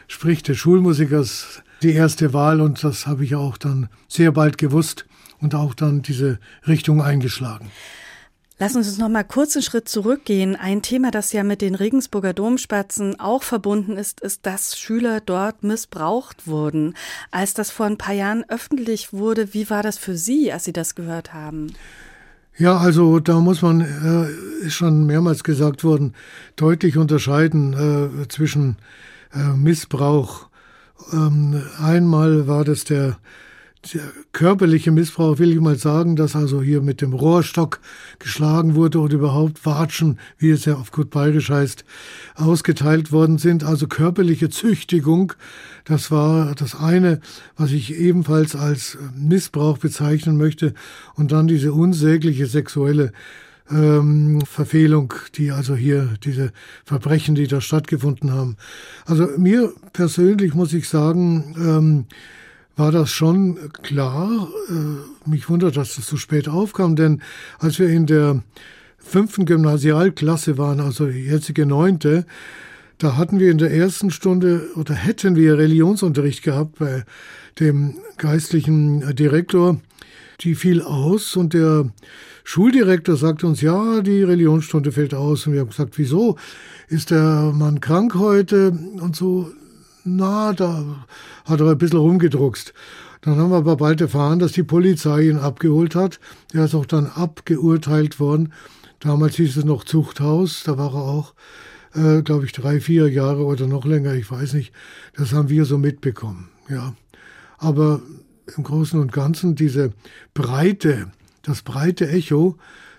sprich 0.08 0.44
des 0.44 0.58
Schulmusikers, 0.58 1.64
die 1.82 1.94
erste 1.94 2.34
Wahl 2.34 2.62
und 2.62 2.84
das 2.84 3.08
habe 3.08 3.24
ich 3.24 3.36
auch 3.36 3.58
dann 3.58 3.90
sehr 4.08 4.32
bald 4.32 4.58
gewusst 4.58 5.06
und 5.40 5.56
auch 5.56 5.74
dann 5.74 6.02
diese 6.02 6.40
Richtung 6.68 7.02
eingeschlagen. 7.02 7.72
Sie 8.70 8.78
uns 8.78 8.98
noch 9.00 9.10
mal 9.10 9.24
kurz 9.24 9.56
einen 9.56 9.64
Schritt 9.64 9.90
zurückgehen. 9.90 10.56
Ein 10.56 10.84
Thema, 10.84 11.10
das 11.10 11.34
ja 11.34 11.44
mit 11.44 11.62
den 11.62 11.74
Regensburger 11.74 12.34
Domspatzen 12.34 13.20
auch 13.20 13.42
verbunden 13.42 13.98
ist, 13.98 14.22
ist, 14.22 14.46
dass 14.46 14.78
Schüler 14.78 15.20
dort 15.20 15.64
missbraucht 15.64 16.48
wurden. 16.48 16.94
Als 17.32 17.56
das 17.56 17.72
vor 17.72 17.88
ein 17.88 17.98
paar 17.98 18.14
Jahren 18.14 18.46
öffentlich 18.50 19.14
wurde, 19.14 19.56
wie 19.56 19.70
war 19.72 19.82
das 19.82 19.98
für 19.98 20.16
Sie, 20.16 20.54
als 20.54 20.66
Sie 20.66 20.74
das 20.74 20.94
gehört 20.94 21.34
haben? 21.34 21.74
Ja, 22.56 22.78
also 22.78 23.20
da 23.20 23.40
muss 23.40 23.64
man, 23.64 23.82
äh, 23.82 24.66
ist 24.66 24.74
schon 24.74 25.08
mehrmals 25.08 25.44
gesagt 25.44 25.84
worden, 25.84 26.14
deutlich 26.56 26.98
unterscheiden 26.98 27.74
äh, 28.24 28.28
zwischen 28.28 28.78
äh, 29.34 29.40
Missbrauch. 29.56 30.50
Ähm, 31.12 31.64
einmal 31.80 32.48
war 32.48 32.64
das 32.64 32.84
der 32.84 33.18
der 33.94 34.04
körperliche 34.32 34.92
Missbrauch 34.92 35.40
will 35.40 35.52
ich 35.52 35.60
mal 35.60 35.76
sagen, 35.76 36.16
dass 36.16 36.36
also 36.36 36.62
hier 36.62 36.82
mit 36.82 37.02
dem 37.02 37.14
Rohrstock 37.14 37.80
geschlagen 38.20 38.76
wurde 38.76 39.00
oder 39.00 39.16
überhaupt 39.16 39.66
Watschen, 39.66 40.20
wie 40.38 40.52
es 40.52 40.66
ja 40.66 40.76
auf 40.76 40.92
gut 40.92 41.10
bayerisch 41.10 41.50
heißt, 41.50 41.84
ausgeteilt 42.36 43.12
worden 43.12 43.40
sind. 43.40 43.64
Also 43.64 43.88
körperliche 43.88 44.50
Züchtigung, 44.50 45.34
das 45.86 46.12
war 46.12 46.54
das 46.54 46.76
eine, 46.76 47.22
was 47.58 47.72
ich 47.72 47.96
ebenfalls 47.96 48.56
als 48.56 49.00
Missbrauch 49.18 49.80
bezeichnen 49.80 50.38
möchte. 50.38 50.76
Und 51.16 51.32
dann 51.32 51.48
diese 51.48 51.74
unsägliche 51.74 52.46
sexuelle 52.46 53.12
ähm, 53.72 54.42
Verfehlung, 54.46 55.14
die 55.36 55.52
also 55.52 55.76
hier 55.76 56.10
diese 56.24 56.52
Verbrechen, 56.86 57.34
die 57.34 57.48
da 57.48 57.62
stattgefunden 57.62 58.32
haben. 58.32 58.58
Also 59.06 59.28
mir 59.38 59.74
persönlich 59.92 60.54
muss 60.54 60.72
ich 60.74 60.88
sagen, 60.88 61.56
ähm, 61.58 62.06
war 62.82 62.92
das 62.92 63.12
schon 63.12 63.60
klar. 63.84 64.50
Äh, 64.68 65.30
mich 65.30 65.50
wundert, 65.50 65.78
dass 65.78 65.96
das 65.98 66.08
so 66.08 66.18
spät 66.18 66.50
aufkam, 66.50 66.96
denn 66.96 67.22
als 67.60 67.78
wir 67.78 67.88
in 67.88 68.08
der 68.08 68.42
fünften 68.98 69.46
Gymnasialklasse 69.46 70.58
waren, 70.58 70.80
also 70.80 71.06
die 71.06 71.26
jetzige 71.26 71.68
neunte, 71.68 72.26
da 72.98 73.18
hatten 73.18 73.40
wir 73.40 73.52
in 73.52 73.60
der 73.60 73.72
ersten 73.72 74.10
Stunde 74.10 74.68
oder 74.76 74.96
hätten 74.96 75.36
wir 75.36 75.60
Religionsunterricht 75.60 76.42
gehabt 76.42 76.80
bei 76.80 77.04
dem 77.60 77.98
geistlichen 78.18 79.16
Direktor. 79.16 79.80
Die 80.40 80.56
fiel 80.56 80.82
aus 80.82 81.36
und 81.36 81.54
der 81.54 81.92
Schuldirektor 82.44 83.16
sagte 83.16 83.46
uns, 83.46 83.62
ja, 83.62 84.02
die 84.02 84.24
Religionsstunde 84.24 84.92
fällt 84.92 85.14
aus. 85.14 85.46
Und 85.46 85.54
wir 85.54 85.60
haben 85.60 85.70
gesagt, 85.70 86.00
wieso? 86.00 86.36
Ist 86.88 87.12
der 87.12 87.52
Mann 87.54 87.80
krank 87.80 88.16
heute? 88.16 88.72
Und 89.00 89.16
so, 89.16 89.52
na, 90.04 90.54
da 90.54 91.06
hat 91.46 91.60
er 91.60 91.70
ein 91.70 91.78
bisschen 91.78 92.00
rumgedruckst. 92.00 92.74
Dann 93.22 93.38
haben 93.38 93.52
wir 93.52 93.58
aber 93.58 93.76
bald 93.76 94.02
erfahren, 94.02 94.40
dass 94.40 94.52
die 94.52 94.64
Polizei 94.64 95.30
ihn 95.30 95.38
abgeholt 95.38 95.94
hat. 95.94 96.20
Er 96.54 96.66
ist 96.66 96.74
auch 96.74 96.88
dann 96.88 97.06
abgeurteilt 97.06 98.20
worden. 98.20 98.54
Damals 99.00 99.36
hieß 99.36 99.58
es 99.58 99.66
noch 99.66 99.84
Zuchthaus, 99.84 100.64
da 100.64 100.78
war 100.78 100.94
er 100.94 101.02
auch, 101.02 101.34
äh, 101.94 102.22
glaube 102.22 102.46
ich, 102.46 102.52
drei, 102.52 102.80
vier 102.80 103.10
Jahre 103.10 103.46
oder 103.46 103.68
noch 103.68 103.86
länger, 103.86 104.14
ich 104.14 104.30
weiß 104.30 104.54
nicht. 104.54 104.74
Das 105.16 105.34
haben 105.34 105.50
wir 105.50 105.66
so 105.66 105.78
mitbekommen, 105.78 106.50
ja. 106.70 106.94
Aber 107.58 108.02
im 108.58 108.64
Großen 108.64 109.00
und 109.00 109.12
Ganzen 109.12 109.56
diese 109.56 109.92
Breite, 110.34 111.12
das 111.42 111.62
breite 111.62 112.10
Echo, 112.10 112.58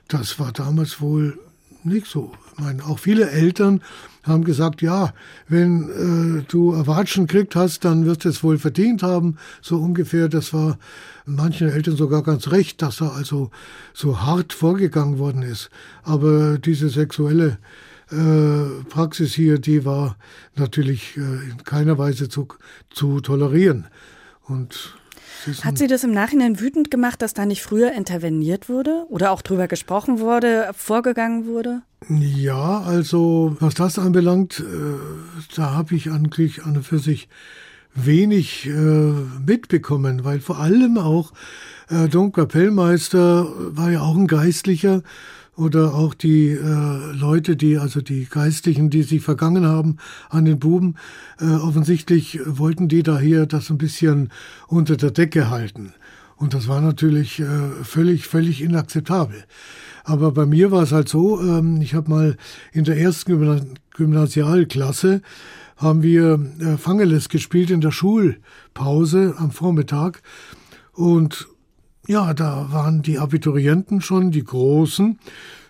das 0.08 0.38
war 0.38 0.52
damals 0.52 1.00
wohl 1.00 1.38
nicht 1.84 2.06
so. 2.06 2.32
Ich 2.52 2.62
meine, 2.62 2.84
auch 2.84 2.98
viele 2.98 3.30
Eltern 3.30 3.80
haben 4.22 4.44
gesagt, 4.44 4.82
ja, 4.82 5.12
wenn 5.48 6.40
äh, 6.40 6.44
du 6.48 6.72
Erwatschen 6.72 7.26
kriegt 7.26 7.56
hast, 7.56 7.84
dann 7.84 8.06
wirst 8.06 8.24
du 8.24 8.28
es 8.28 8.42
wohl 8.42 8.58
verdient 8.58 9.02
haben. 9.02 9.36
So 9.60 9.78
ungefähr, 9.78 10.28
das 10.28 10.52
war 10.52 10.78
manchen 11.26 11.68
Eltern 11.68 11.96
sogar 11.96 12.22
ganz 12.22 12.50
recht, 12.50 12.82
dass 12.82 13.00
er 13.00 13.12
also 13.14 13.50
so 13.94 14.20
hart 14.20 14.52
vorgegangen 14.52 15.18
worden 15.18 15.42
ist. 15.42 15.70
Aber 16.02 16.58
diese 16.58 16.88
sexuelle 16.88 17.58
äh, 18.10 18.84
Praxis 18.88 19.34
hier, 19.34 19.58
die 19.58 19.84
war 19.84 20.16
natürlich 20.54 21.16
äh, 21.16 21.20
in 21.20 21.64
keiner 21.64 21.98
Weise 21.98 22.28
zu, 22.28 22.48
zu 22.90 23.20
tolerieren. 23.20 23.86
Und 24.42 24.94
hat 25.62 25.78
Sie 25.78 25.86
das 25.86 26.04
im 26.04 26.12
Nachhinein 26.12 26.60
wütend 26.60 26.90
gemacht, 26.90 27.22
dass 27.22 27.34
da 27.34 27.46
nicht 27.46 27.62
früher 27.62 27.92
interveniert 27.92 28.68
wurde 28.68 29.04
oder 29.08 29.30
auch 29.32 29.42
drüber 29.42 29.68
gesprochen 29.68 30.20
wurde, 30.20 30.70
vorgegangen 30.74 31.46
wurde? 31.46 31.82
Ja, 32.08 32.80
also 32.80 33.56
was 33.60 33.74
das 33.74 33.98
anbelangt, 33.98 34.60
äh, 34.60 35.54
da 35.54 35.72
habe 35.72 35.94
ich 35.94 36.10
eigentlich 36.10 36.64
an 36.64 36.76
und 36.76 36.82
für 36.82 36.98
sich 36.98 37.28
wenig 37.94 38.66
äh, 38.66 38.70
mitbekommen, 38.72 40.24
weil 40.24 40.40
vor 40.40 40.58
allem 40.58 40.98
auch 40.98 41.32
äh, 41.90 42.08
Domkapellmeister 42.08 43.46
war 43.76 43.90
ja 43.90 44.00
auch 44.00 44.16
ein 44.16 44.26
Geistlicher 44.26 45.02
oder 45.56 45.94
auch 45.94 46.14
die 46.14 46.50
äh, 46.50 47.12
Leute, 47.12 47.56
die, 47.56 47.78
also 47.78 48.00
die 48.00 48.26
Geistlichen, 48.26 48.90
die 48.90 49.02
sich 49.02 49.22
vergangen 49.22 49.66
haben 49.66 49.98
an 50.30 50.44
den 50.44 50.58
Buben, 50.58 50.96
äh, 51.40 51.46
offensichtlich 51.46 52.40
wollten 52.46 52.88
die 52.88 53.02
da 53.02 53.18
hier 53.18 53.46
das 53.46 53.70
ein 53.70 53.78
bisschen 53.78 54.30
unter 54.66 54.96
der 54.96 55.10
Decke 55.10 55.50
halten. 55.50 55.92
Und 56.36 56.54
das 56.54 56.68
war 56.68 56.80
natürlich 56.80 57.38
äh, 57.38 57.70
völlig, 57.82 58.26
völlig 58.26 58.62
inakzeptabel. 58.62 59.44
Aber 60.04 60.32
bei 60.32 60.46
mir 60.46 60.72
war 60.72 60.82
es 60.82 60.92
halt 60.92 61.08
so, 61.08 61.40
ähm, 61.40 61.80
ich 61.80 61.94
habe 61.94 62.10
mal 62.10 62.36
in 62.72 62.84
der 62.84 62.96
ersten 62.96 63.74
Gymnasialklasse 63.94 65.22
haben 65.76 66.02
wir 66.02 66.40
äh, 66.60 66.76
Fangeles 66.76 67.28
gespielt 67.28 67.70
in 67.70 67.80
der 67.80 67.90
Schulpause 67.90 69.34
am 69.36 69.50
Vormittag. 69.50 70.22
Und 70.92 71.46
ja, 72.06 72.34
da 72.34 72.68
waren 72.70 73.02
die 73.02 73.18
Abiturienten 73.18 74.00
schon, 74.00 74.30
die 74.30 74.44
Großen, 74.44 75.18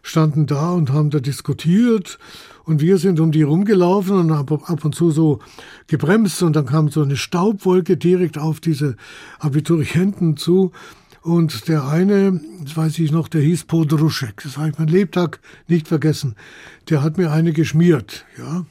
standen 0.03 0.47
da 0.47 0.73
und 0.73 0.91
haben 0.91 1.11
da 1.11 1.21
diskutiert 1.21 2.19
und 2.65 2.81
wir 2.81 2.99
sind 2.99 3.21
um 3.21 3.33
die 3.33 3.43
rumgelaufen 3.43 4.17
und 4.17 4.33
haben 4.33 4.63
ab 4.65 4.85
und 4.85 4.95
zu 4.95 5.11
so 5.11 5.41
gebremst 5.87 6.43
und 6.43 6.57
dann 6.57 6.67
kam 6.67 6.89
so 6.89 7.03
eine 7.03 7.17
Staubwolke 7.17 7.97
direkt 7.97 8.39
auf 8.39 8.61
diese 8.61 8.97
Abiturienten 9.39 10.37
zu 10.37 10.73
Und 11.23 11.69
der 11.69 11.87
eine, 11.87 12.41
das 12.65 12.77
weiß 12.77 12.99
ich 12.99 13.13
noch, 13.13 13.29
der 13.29 13.43
hieß 13.43 13.65
Podruschek. 13.65 14.43
Das 14.43 14.57
habe 14.57 14.71
ich 14.71 14.79
mein 14.79 14.89
Lebtag 14.89 15.39
nicht 15.69 15.87
vergessen. 15.87 16.35
Der 16.89 17.03
hat 17.03 17.17
mir 17.17 17.31
eine 17.31 17.53
geschmiert, 17.53 18.25
ja. 18.37 18.67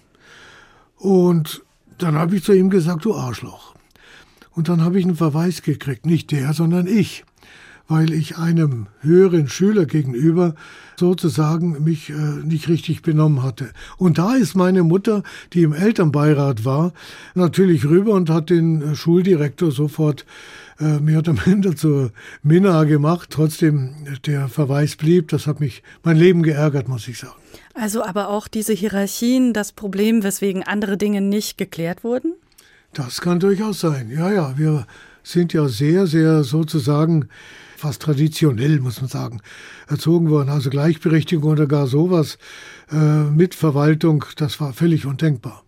Und 0.97 1.63
dann 1.97 2.15
habe 2.15 2.35
ich 2.35 2.43
zu 2.43 2.51
ihm 2.51 2.69
gesagt, 2.69 3.05
du 3.05 3.15
Arschloch. 3.15 3.73
Und 4.51 4.67
dann 4.67 4.83
habe 4.83 4.99
ich 4.99 5.05
einen 5.05 5.15
Verweis 5.15 5.61
gekriegt, 5.61 6.05
nicht 6.05 6.31
der, 6.31 6.51
sondern 6.51 6.87
ich 6.87 7.23
weil 7.91 8.13
ich 8.13 8.37
einem 8.37 8.87
höheren 9.01 9.49
Schüler 9.49 9.85
gegenüber 9.85 10.55
sozusagen 10.97 11.83
mich 11.83 12.09
äh, 12.09 12.13
nicht 12.13 12.69
richtig 12.69 13.01
benommen 13.01 13.43
hatte. 13.43 13.71
Und 13.97 14.17
da 14.17 14.35
ist 14.35 14.55
meine 14.55 14.83
Mutter, 14.83 15.23
die 15.51 15.63
im 15.63 15.73
Elternbeirat 15.73 16.63
war, 16.63 16.93
natürlich 17.35 17.83
rüber 17.85 18.13
und 18.13 18.29
hat 18.29 18.49
den 18.49 18.81
äh, 18.81 18.95
Schuldirektor 18.95 19.71
sofort 19.71 20.25
äh, 20.79 20.99
mehr 20.99 21.19
oder 21.19 21.35
minder 21.45 21.75
zur 21.75 22.11
Minna 22.43 22.85
gemacht. 22.85 23.29
Trotzdem 23.29 23.93
der 24.25 24.47
Verweis 24.47 24.95
blieb. 24.95 25.27
Das 25.27 25.45
hat 25.45 25.59
mich 25.59 25.83
mein 26.01 26.15
Leben 26.15 26.43
geärgert, 26.43 26.87
muss 26.87 27.09
ich 27.09 27.19
sagen. 27.19 27.35
Also 27.73 28.05
aber 28.05 28.29
auch 28.29 28.47
diese 28.47 28.71
Hierarchien, 28.71 29.51
das 29.51 29.73
Problem, 29.73 30.23
weswegen 30.23 30.63
andere 30.63 30.95
Dinge 30.95 31.19
nicht 31.19 31.57
geklärt 31.57 32.05
wurden? 32.05 32.35
Das 32.93 33.19
kann 33.19 33.41
durchaus 33.41 33.81
sein. 33.81 34.09
Ja, 34.09 34.31
ja, 34.31 34.57
wir 34.57 34.87
sind 35.23 35.51
ja 35.51 35.67
sehr, 35.67 36.07
sehr 36.07 36.45
sozusagen 36.45 37.27
fast 37.81 38.01
traditionell, 38.01 38.79
muss 38.79 39.01
man 39.01 39.09
sagen, 39.09 39.41
erzogen 39.87 40.29
worden. 40.29 40.49
Also 40.49 40.69
Gleichberechtigung 40.69 41.51
oder 41.51 41.67
gar 41.67 41.87
sowas 41.87 42.37
äh, 42.91 42.95
mit 42.95 43.55
Verwaltung, 43.55 44.23
das 44.37 44.61
war 44.61 44.73
völlig 44.73 45.05
undenkbar. 45.05 45.63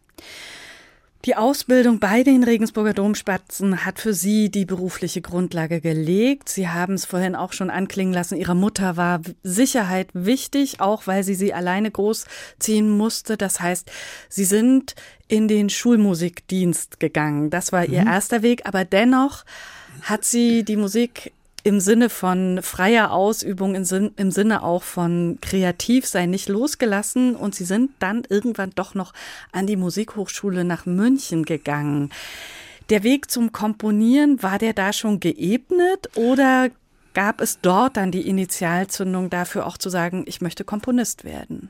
Die 1.25 1.37
Ausbildung 1.37 1.99
bei 1.99 2.23
den 2.23 2.43
Regensburger 2.43 2.93
Domspatzen 2.93 3.85
hat 3.85 3.97
für 3.99 4.13
Sie 4.13 4.51
die 4.51 4.65
berufliche 4.65 5.21
Grundlage 5.21 5.79
gelegt. 5.79 6.49
Sie 6.49 6.67
haben 6.67 6.95
es 6.95 7.05
vorhin 7.05 7.33
auch 7.33 7.53
schon 7.53 7.69
anklingen 7.69 8.13
lassen. 8.13 8.37
Ihrer 8.37 8.55
Mutter 8.55 8.97
war 8.97 9.21
Sicherheit 9.41 10.09
wichtig, 10.13 10.81
auch 10.81 11.07
weil 11.07 11.23
sie 11.23 11.35
sie 11.35 11.53
alleine 11.53 11.89
großziehen 11.91 12.89
musste. 12.89 13.37
Das 13.37 13.61
heißt, 13.61 13.89
Sie 14.27 14.43
sind 14.43 14.95
in 15.29 15.47
den 15.47 15.69
Schulmusikdienst 15.69 16.99
gegangen. 16.99 17.49
Das 17.49 17.71
war 17.71 17.85
Ihr 17.85 18.01
mhm. 18.01 18.07
erster 18.07 18.41
Weg. 18.41 18.65
Aber 18.65 18.83
dennoch 18.83 19.45
hat 20.01 20.25
sie 20.25 20.63
die 20.63 20.75
Musik 20.75 21.31
im 21.63 21.79
Sinne 21.79 22.09
von 22.09 22.61
freier 22.61 23.11
Ausübung, 23.11 23.75
im, 23.75 23.85
Sinn, 23.85 24.11
im 24.17 24.31
Sinne 24.31 24.63
auch 24.63 24.83
von 24.83 25.37
Kreativsein 25.41 26.29
nicht 26.29 26.49
losgelassen 26.49 27.35
und 27.35 27.55
sie 27.55 27.63
sind 27.63 27.91
dann 27.99 28.23
irgendwann 28.27 28.71
doch 28.75 28.95
noch 28.95 29.13
an 29.51 29.65
die 29.65 29.77
Musikhochschule 29.77 30.65
nach 30.65 30.85
München 30.85 31.45
gegangen. 31.45 32.11
Der 32.89 33.03
Weg 33.03 33.31
zum 33.31 33.53
Komponieren, 33.53 34.43
war 34.43 34.59
der 34.59 34.73
da 34.73 34.91
schon 34.91 35.21
geebnet 35.21 36.09
oder 36.15 36.69
gab 37.13 37.39
es 37.39 37.59
dort 37.61 37.95
dann 37.95 38.11
die 38.11 38.27
Initialzündung 38.27 39.29
dafür 39.29 39.65
auch 39.65 39.77
zu 39.77 39.89
sagen, 39.89 40.25
ich 40.27 40.41
möchte 40.41 40.65
Komponist 40.65 41.23
werden? 41.23 41.69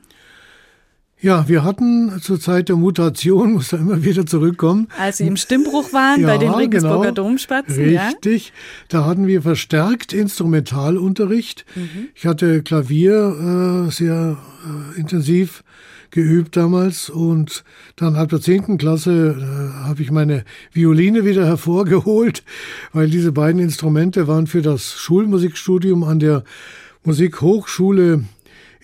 Ja, 1.24 1.48
wir 1.48 1.64
hatten 1.64 2.20
zur 2.20 2.38
Zeit 2.38 2.68
der 2.68 2.76
Mutation, 2.76 3.52
muss 3.54 3.70
da 3.70 3.78
immer 3.78 4.04
wieder 4.04 4.26
zurückkommen. 4.26 4.88
Als 4.98 5.16
Sie 5.16 5.26
im 5.26 5.38
Stimmbruch 5.38 5.94
waren 5.94 6.20
ja, 6.20 6.26
bei 6.26 6.36
den 6.36 6.50
Regensburger 6.50 7.12
genau, 7.12 7.28
Domspatzen. 7.28 7.82
Richtig, 7.82 8.48
ja? 8.48 8.52
da 8.88 9.06
hatten 9.06 9.26
wir 9.26 9.40
verstärkt 9.40 10.12
Instrumentalunterricht. 10.12 11.64
Mhm. 11.76 12.08
Ich 12.14 12.26
hatte 12.26 12.62
Klavier 12.62 13.86
äh, 13.86 13.90
sehr 13.90 14.36
äh, 14.96 15.00
intensiv 15.00 15.64
geübt 16.10 16.58
damals 16.58 17.08
und 17.08 17.64
dann 17.96 18.16
ab 18.16 18.28
der 18.28 18.42
zehnten 18.42 18.76
Klasse 18.76 19.34
äh, 19.34 19.84
habe 19.86 20.02
ich 20.02 20.10
meine 20.10 20.44
Violine 20.72 21.24
wieder 21.24 21.46
hervorgeholt, 21.46 22.44
weil 22.92 23.08
diese 23.08 23.32
beiden 23.32 23.62
Instrumente 23.62 24.28
waren 24.28 24.46
für 24.46 24.60
das 24.60 24.92
Schulmusikstudium 24.92 26.04
an 26.04 26.18
der 26.18 26.44
Musikhochschule 27.02 28.24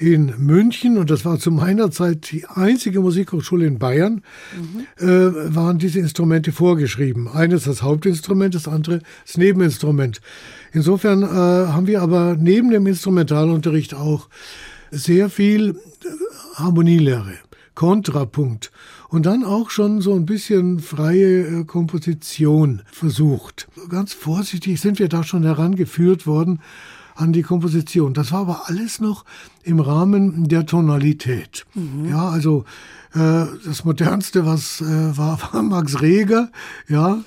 in 0.00 0.32
München, 0.38 0.96
und 0.96 1.10
das 1.10 1.26
war 1.26 1.38
zu 1.38 1.50
meiner 1.50 1.90
Zeit 1.90 2.32
die 2.32 2.46
einzige 2.46 3.00
Musikhochschule 3.00 3.66
in 3.66 3.78
Bayern, 3.78 4.22
mhm. 4.56 5.06
äh, 5.06 5.54
waren 5.54 5.78
diese 5.78 5.98
Instrumente 5.98 6.52
vorgeschrieben. 6.52 7.28
Eines 7.28 7.64
das 7.64 7.82
Hauptinstrument, 7.82 8.54
das 8.54 8.66
andere 8.66 9.02
das 9.26 9.36
Nebeninstrument. 9.36 10.22
Insofern 10.72 11.22
äh, 11.22 11.26
haben 11.26 11.86
wir 11.86 12.00
aber 12.00 12.34
neben 12.40 12.70
dem 12.70 12.86
Instrumentalunterricht 12.86 13.92
auch 13.94 14.30
sehr 14.90 15.28
viel 15.28 15.70
äh, 15.70 15.74
Harmonielehre, 16.54 17.34
Kontrapunkt 17.74 18.72
und 19.10 19.26
dann 19.26 19.44
auch 19.44 19.68
schon 19.68 20.00
so 20.00 20.14
ein 20.14 20.24
bisschen 20.24 20.78
freie 20.78 21.60
äh, 21.60 21.64
Komposition 21.64 22.80
versucht. 22.90 23.68
Ganz 23.90 24.14
vorsichtig 24.14 24.80
sind 24.80 24.98
wir 24.98 25.08
da 25.08 25.24
schon 25.24 25.42
herangeführt 25.42 26.26
worden 26.26 26.60
an 27.20 27.32
die 27.32 27.42
Komposition. 27.42 28.14
Das 28.14 28.32
war 28.32 28.40
aber 28.40 28.62
alles 28.66 29.00
noch 29.00 29.24
im 29.62 29.80
Rahmen 29.80 30.48
der 30.48 30.66
Tonalität. 30.66 31.66
Mhm. 31.74 32.08
Ja, 32.08 32.28
also 32.28 32.64
äh, 33.14 33.44
das 33.64 33.84
modernste, 33.84 34.46
was 34.46 34.80
äh, 34.80 35.16
war, 35.16 35.38
war 35.52 35.62
Max 35.62 36.00
Reger, 36.00 36.50
ja. 36.88 37.18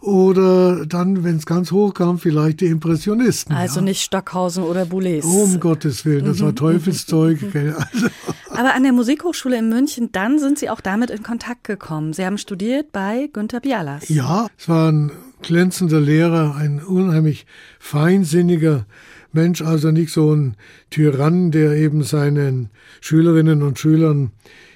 Oder 0.00 0.84
dann, 0.84 1.22
wenn 1.22 1.36
es 1.36 1.46
ganz 1.46 1.70
hoch 1.70 1.94
kam, 1.94 2.18
vielleicht 2.18 2.60
die 2.60 2.66
Impressionisten. 2.66 3.54
Also 3.54 3.76
ja. 3.76 3.84
nicht 3.84 4.02
Stockhausen 4.02 4.64
oder 4.64 4.84
Boulez. 4.84 5.24
Um 5.24 5.60
Gottes 5.60 6.04
Willen, 6.04 6.24
das 6.24 6.40
war 6.40 6.50
mhm. 6.50 6.56
Teufelszeug. 6.56 7.38
Also. 7.54 8.08
Aber 8.50 8.74
an 8.74 8.82
der 8.82 8.92
Musikhochschule 8.92 9.58
in 9.58 9.68
München, 9.68 10.10
dann 10.12 10.38
sind 10.38 10.58
Sie 10.58 10.68
auch 10.68 10.80
damit 10.80 11.10
in 11.10 11.22
Kontakt 11.22 11.64
gekommen. 11.64 12.12
Sie 12.12 12.24
haben 12.24 12.36
studiert 12.36 12.92
bei 12.92 13.30
Günter 13.32 13.60
Bialas. 13.60 14.08
Ja, 14.08 14.48
es 14.58 14.68
war 14.68 14.90
ein 14.90 15.12
glänzender 15.42 16.00
Lehrer, 16.00 16.56
ein 16.56 16.82
unheimlich 16.82 17.46
feinsinniger 17.78 18.86
Mensch, 19.32 19.62
also 19.62 19.90
nicht 19.90 20.12
so 20.12 20.34
ein 20.34 20.56
Tyrann, 20.90 21.50
der 21.50 21.72
eben 21.72 22.02
seinen 22.02 22.70
Schülerinnen 23.00 23.62
und 23.62 23.78
Schülern 23.78 24.30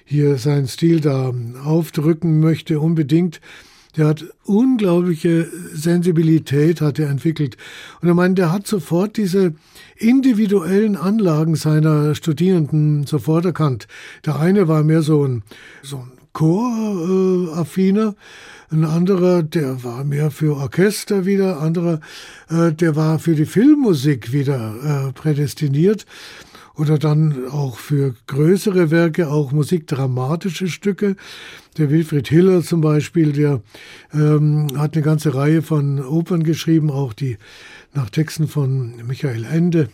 hier 0.05 0.38
seinen 0.38 0.69
Stil 0.69 1.01
da 1.01 1.33
aufdrücken 1.64 2.40
möchte, 2.40 2.81
unbedingt. 2.81 3.40
Der 3.97 4.07
hat 4.09 4.25
unglaubliche 4.45 5.49
Sensibilität, 5.73 6.81
hat 6.83 6.99
er 6.99 7.09
entwickelt. 7.09 7.57
Und 8.01 8.09
er 8.09 8.14
meint, 8.14 8.37
der 8.37 8.53
hat 8.53 8.66
sofort 8.66 9.16
diese 9.16 9.55
individuellen 9.97 10.97
Anlagen 10.97 11.57
seiner 11.57 12.14
Studierenden 12.14 13.07
sofort 13.07 13.47
erkannt. 13.47 13.88
Der 14.27 14.38
eine 14.38 14.69
war 14.69 14.85
mehr 14.85 15.01
so 15.01 15.27
ein, 15.27 15.42
so 15.83 15.97
ein 15.97 16.12
Choraffiner, 16.35 18.09
äh, 18.09 18.14
ein 18.70 18.85
anderer, 18.85 19.42
der 19.42 19.85
war 19.85 20.05
mehr 20.05 20.31
für 20.31 20.57
Orchester 20.57 21.24
wieder, 21.24 21.61
anderer, 21.61 22.00
äh, 22.48 22.72
der 22.72 22.96
war 22.96 23.18
für 23.18 23.35
die 23.35 23.46
Filmmusik 23.46 24.33
wieder 24.33 25.09
äh, 25.09 25.12
prädestiniert 25.12 26.07
oder 26.76 26.98
dann 26.98 27.48
auch 27.48 27.79
für 27.79 28.14
größere 28.26 28.90
Werke, 28.90 29.29
auch 29.29 29.52
musikdramatische 29.52 30.68
Stücke. 30.68 31.16
Der 31.79 31.90
Wilfried 31.90 32.29
Hiller 32.29 32.62
zum 32.62 32.81
Beispiel, 32.81 33.33
der 33.33 33.62
ähm, 34.12 34.68
hat 34.76 34.94
eine 34.94 35.02
ganze 35.02 35.35
Reihe 35.35 35.62
von 35.62 36.05
Opern 36.05 36.42
geschrieben, 36.42 36.90
auch 36.90 37.12
die 37.12 37.38
nach 37.94 38.11
Texten 38.11 38.46
von 38.46 38.94
Michael 39.07 39.44
Ende 39.44 39.88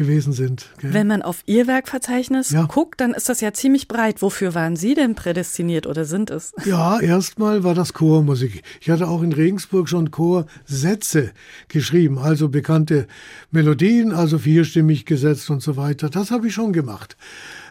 gewesen 0.00 0.32
sind. 0.32 0.70
Gell? 0.78 0.94
Wenn 0.94 1.06
man 1.08 1.20
auf 1.20 1.42
Ihr 1.44 1.66
Werkverzeichnis 1.66 2.52
ja. 2.52 2.64
guckt, 2.64 3.02
dann 3.02 3.12
ist 3.12 3.28
das 3.28 3.42
ja 3.42 3.52
ziemlich 3.52 3.86
breit. 3.86 4.22
Wofür 4.22 4.54
waren 4.54 4.74
Sie 4.74 4.94
denn 4.94 5.14
prädestiniert 5.14 5.86
oder 5.86 6.06
sind 6.06 6.30
es? 6.30 6.54
Ja, 6.64 6.98
erstmal 7.00 7.64
war 7.64 7.74
das 7.74 7.92
Chormusik. 7.92 8.62
Ich 8.80 8.88
hatte 8.88 9.08
auch 9.08 9.22
in 9.22 9.34
Regensburg 9.34 9.90
schon 9.90 10.10
Chorsätze 10.10 11.32
geschrieben, 11.68 12.16
also 12.18 12.48
bekannte 12.48 13.06
Melodien, 13.50 14.12
also 14.12 14.38
vierstimmig 14.38 15.04
gesetzt 15.04 15.50
und 15.50 15.62
so 15.62 15.76
weiter. 15.76 16.08
Das 16.08 16.30
habe 16.30 16.46
ich 16.46 16.54
schon 16.54 16.72
gemacht. 16.72 17.18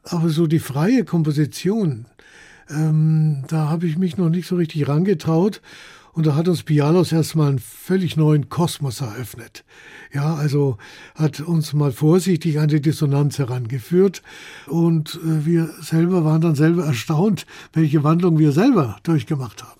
Aber 0.04 0.30
so 0.30 0.46
die 0.46 0.60
freie 0.60 1.06
Komposition, 1.06 2.06
ähm, 2.70 3.44
da 3.48 3.70
habe 3.70 3.88
ich 3.88 3.98
mich 3.98 4.18
noch 4.18 4.30
nicht 4.30 4.48
so 4.48 4.56
richtig 4.56 4.88
rangetraut. 4.88 5.62
Und 6.20 6.26
da 6.26 6.36
hat 6.36 6.50
uns 6.50 6.64
Bialos 6.64 7.14
erstmal 7.14 7.48
einen 7.48 7.60
völlig 7.60 8.18
neuen 8.18 8.50
Kosmos 8.50 9.00
eröffnet. 9.00 9.64
Ja, 10.12 10.36
also 10.36 10.78
hat 11.16 11.40
uns 11.40 11.72
mal 11.72 11.94
vorsichtig 11.94 12.60
an 12.60 12.68
die 12.68 12.82
Dissonanz 12.82 13.40
herangeführt. 13.40 14.22
Und 14.68 15.18
äh, 15.24 15.46
wir 15.46 15.70
selber 15.80 16.26
waren 16.26 16.42
dann 16.42 16.56
selber 16.56 16.84
erstaunt, 16.84 17.46
welche 17.72 18.04
Wandlung 18.04 18.38
wir 18.38 18.52
selber 18.52 18.98
durchgemacht 19.04 19.64
haben. 19.64 19.80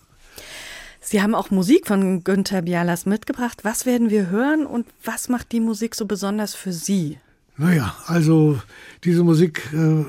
Sie 1.02 1.22
haben 1.22 1.36
auch 1.36 1.52
Musik 1.52 1.88
von 1.88 2.24
Günther 2.24 2.62
Bialas 2.62 3.06
mitgebracht. 3.06 3.66
Was 3.66 3.86
werden 3.86 4.10
wir 4.10 4.30
hören 4.30 4.66
und 4.66 4.88
was 5.04 5.28
macht 5.28 5.52
die 5.52 5.60
Musik 5.60 5.94
so 5.94 6.06
besonders 6.06 6.56
für 6.56 6.72
Sie? 6.72 7.18
Naja, 7.58 7.98
also 8.06 8.62
diese 9.04 9.26
Musik 9.26 9.74
äh, 9.74 10.06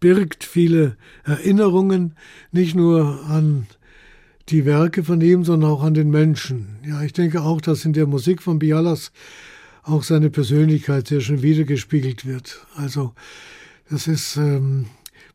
birgt 0.00 0.42
viele 0.42 0.96
Erinnerungen, 1.22 2.16
nicht 2.50 2.74
nur 2.74 3.24
an 3.28 3.68
die 4.50 4.64
Werke 4.64 5.04
von 5.04 5.20
ihm, 5.20 5.44
sondern 5.44 5.70
auch 5.70 5.82
an 5.82 5.94
den 5.94 6.10
Menschen. 6.10 6.78
Ja, 6.86 7.02
ich 7.02 7.12
denke 7.12 7.42
auch, 7.42 7.60
dass 7.60 7.84
in 7.84 7.92
der 7.92 8.06
Musik 8.06 8.42
von 8.42 8.58
Bialas 8.58 9.12
auch 9.82 10.02
seine 10.02 10.30
Persönlichkeit 10.30 11.08
sehr 11.08 11.20
schön 11.20 11.42
wiedergespiegelt 11.42 12.26
wird. 12.26 12.66
Also 12.76 13.14
das 13.88 14.06
ist 14.06 14.36
ähm, 14.36 14.86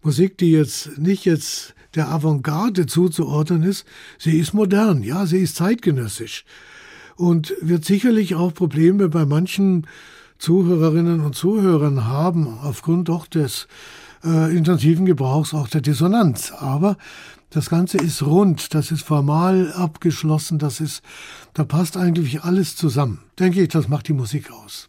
Musik, 0.02 0.38
die 0.38 0.52
jetzt 0.52 0.98
nicht 0.98 1.26
jetzt 1.26 1.74
der 1.96 2.10
Avantgarde 2.10 2.86
zuzuordnen 2.86 3.64
ist. 3.64 3.86
Sie 4.20 4.38
ist 4.38 4.54
modern, 4.54 5.02
ja, 5.02 5.26
sie 5.26 5.40
ist 5.40 5.56
zeitgenössisch. 5.56 6.46
und 7.16 7.54
wird 7.62 7.86
sicherlich 7.86 8.36
auch 8.36 8.54
Probleme 8.54 9.10
bei 9.10 9.26
manchen 9.26 9.88
Zuhörerinnen 10.38 11.22
und 11.22 11.36
Zuhörern 11.36 12.06
haben, 12.06 12.48
aufgrund 12.62 13.10
doch 13.10 13.26
des 13.26 13.68
äh, 14.24 14.56
intensiven 14.56 15.06
Gebrauchs 15.06 15.54
auch 15.54 15.68
der 15.68 15.82
Dissonanz. 15.82 16.52
Aber 16.52 16.98
das 17.56 17.70
Ganze 17.70 17.98
ist 17.98 18.22
rund, 18.22 18.74
das 18.74 18.92
ist 18.92 19.04
formal 19.04 19.72
abgeschlossen, 19.72 20.60
das 20.60 20.82
ist, 20.82 21.02
da 21.54 21.64
passt 21.64 21.96
eigentlich 21.96 22.44
alles 22.44 22.76
zusammen. 22.76 23.20
Denke 23.40 23.62
ich, 23.62 23.70
das 23.70 23.88
macht 23.88 24.10
die 24.10 24.14
Musik 24.14 24.52
aus. 24.52 24.88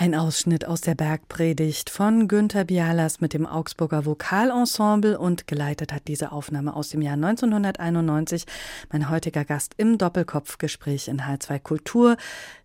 Ein 0.00 0.14
Ausschnitt 0.14 0.66
aus 0.66 0.80
der 0.80 0.94
Bergpredigt 0.94 1.90
von 1.90 2.26
Günter 2.26 2.64
Bialas 2.64 3.20
mit 3.20 3.34
dem 3.34 3.44
Augsburger 3.44 4.06
Vokalensemble 4.06 5.18
und 5.18 5.46
geleitet 5.46 5.92
hat 5.92 6.08
diese 6.08 6.32
Aufnahme 6.32 6.74
aus 6.74 6.88
dem 6.88 7.02
Jahr 7.02 7.16
1991 7.16 8.46
mein 8.90 9.10
heutiger 9.10 9.44
Gast 9.44 9.74
im 9.76 9.98
Doppelkopfgespräch 9.98 11.08
in 11.08 11.20
H2 11.20 11.58
Kultur, 11.58 12.16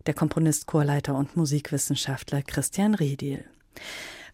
der 0.06 0.14
Komponist, 0.14 0.66
Chorleiter 0.66 1.14
und 1.14 1.36
Musikwissenschaftler 1.36 2.40
Christian 2.40 2.94
Rediel. 2.94 3.44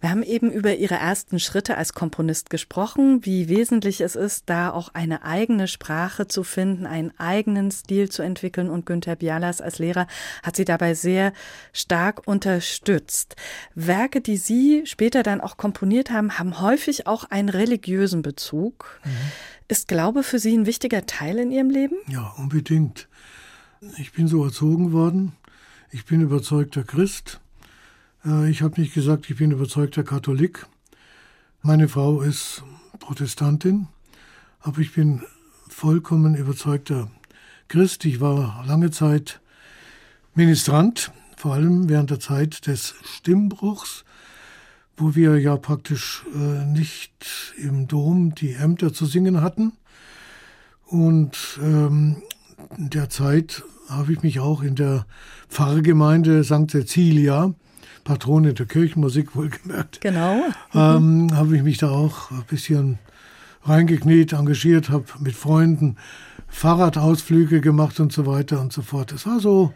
Wir 0.02 0.10
haben 0.10 0.24
eben 0.24 0.50
über 0.50 0.74
Ihre 0.74 0.96
ersten 0.96 1.38
Schritte 1.38 1.76
als 1.76 1.92
Komponist 1.92 2.50
gesprochen, 2.50 3.24
wie 3.24 3.48
wesentlich 3.48 4.00
es 4.00 4.16
ist, 4.16 4.50
da 4.50 4.70
auch 4.70 4.88
eine 4.94 5.22
eigene 5.22 5.68
Sprache 5.68 6.26
zu 6.26 6.42
finden, 6.42 6.86
einen 6.86 7.16
eigenen 7.20 7.70
Stil 7.70 8.08
zu 8.08 8.22
entwickeln. 8.22 8.68
Und 8.68 8.84
Günter 8.84 9.14
Bialas 9.14 9.60
als 9.60 9.78
Lehrer 9.78 10.08
hat 10.42 10.56
Sie 10.56 10.64
dabei 10.64 10.94
sehr 10.94 11.32
stark 11.72 12.26
unterstützt. 12.26 13.36
Werke, 13.76 14.20
die 14.20 14.38
Sie 14.38 14.82
später 14.86 15.22
dann 15.22 15.40
auch 15.40 15.56
komponiert 15.56 16.10
haben, 16.10 16.36
haben 16.36 16.60
häufig 16.60 17.06
auch 17.06 17.22
einen 17.30 17.48
religiösen 17.48 18.22
Bezug. 18.22 19.00
Mhm. 19.04 19.10
Ist 19.68 19.86
Glaube 19.86 20.24
für 20.24 20.40
Sie 20.40 20.58
ein 20.58 20.66
wichtiger 20.66 21.06
Teil 21.06 21.38
in 21.38 21.52
Ihrem 21.52 21.70
Leben? 21.70 21.94
Ja, 22.08 22.34
unbedingt. 22.38 23.06
Ich 23.98 24.12
bin 24.12 24.26
so 24.26 24.44
erzogen 24.44 24.90
worden. 24.90 25.30
Ich 25.92 26.06
bin 26.06 26.22
überzeugter 26.22 26.82
Christ. 26.82 27.38
Äh, 28.24 28.50
ich 28.50 28.62
habe 28.62 28.80
nicht 28.80 28.94
gesagt, 28.94 29.28
ich 29.30 29.36
bin 29.36 29.50
überzeugter 29.50 30.02
Katholik. 30.02 30.66
Meine 31.62 31.88
Frau 31.88 32.22
ist 32.22 32.62
Protestantin, 32.98 33.88
aber 34.60 34.80
ich 34.80 34.94
bin 34.94 35.22
vollkommen 35.68 36.34
überzeugter 36.34 37.10
Christ. 37.68 38.04
Ich 38.04 38.20
war 38.20 38.64
lange 38.66 38.90
Zeit 38.90 39.40
Ministrant, 40.34 41.12
vor 41.36 41.54
allem 41.54 41.88
während 41.88 42.10
der 42.10 42.20
Zeit 42.20 42.66
des 42.66 42.94
Stimmbruchs, 43.04 44.04
wo 44.96 45.14
wir 45.14 45.38
ja 45.38 45.56
praktisch 45.56 46.24
äh, 46.34 46.64
nicht 46.66 47.54
im 47.56 47.88
Dom 47.88 48.34
die 48.34 48.54
Ämter 48.54 48.92
zu 48.92 49.06
singen 49.06 49.40
hatten. 49.40 49.72
Und 50.86 51.58
ähm, 51.62 52.22
in 52.76 52.90
der 52.90 53.08
Zeit 53.08 53.62
habe 53.88 54.12
ich 54.12 54.22
mich 54.22 54.40
auch 54.40 54.62
in 54.62 54.74
der 54.74 55.06
Pfarrgemeinde 55.48 56.44
St. 56.44 56.70
Cecilia, 56.70 57.54
Patrone 58.04 58.54
der 58.54 58.66
Kirchenmusik 58.66 59.36
wohlgemerkt, 59.36 60.00
genau. 60.00 60.42
ähm, 60.74 61.28
habe 61.32 61.56
ich 61.56 61.62
mich 61.62 61.78
da 61.78 61.90
auch 61.90 62.30
ein 62.30 62.44
bisschen 62.48 62.98
reingekniet, 63.64 64.32
engagiert, 64.32 64.90
habe 64.90 65.04
mit 65.20 65.34
Freunden 65.34 65.96
Fahrradausflüge 66.48 67.60
gemacht 67.60 67.98
und 68.00 68.12
so 68.12 68.26
weiter 68.26 68.60
und 68.60 68.72
so 68.72 68.82
fort. 68.82 69.12
Es 69.12 69.26
war 69.26 69.40
so 69.40 69.72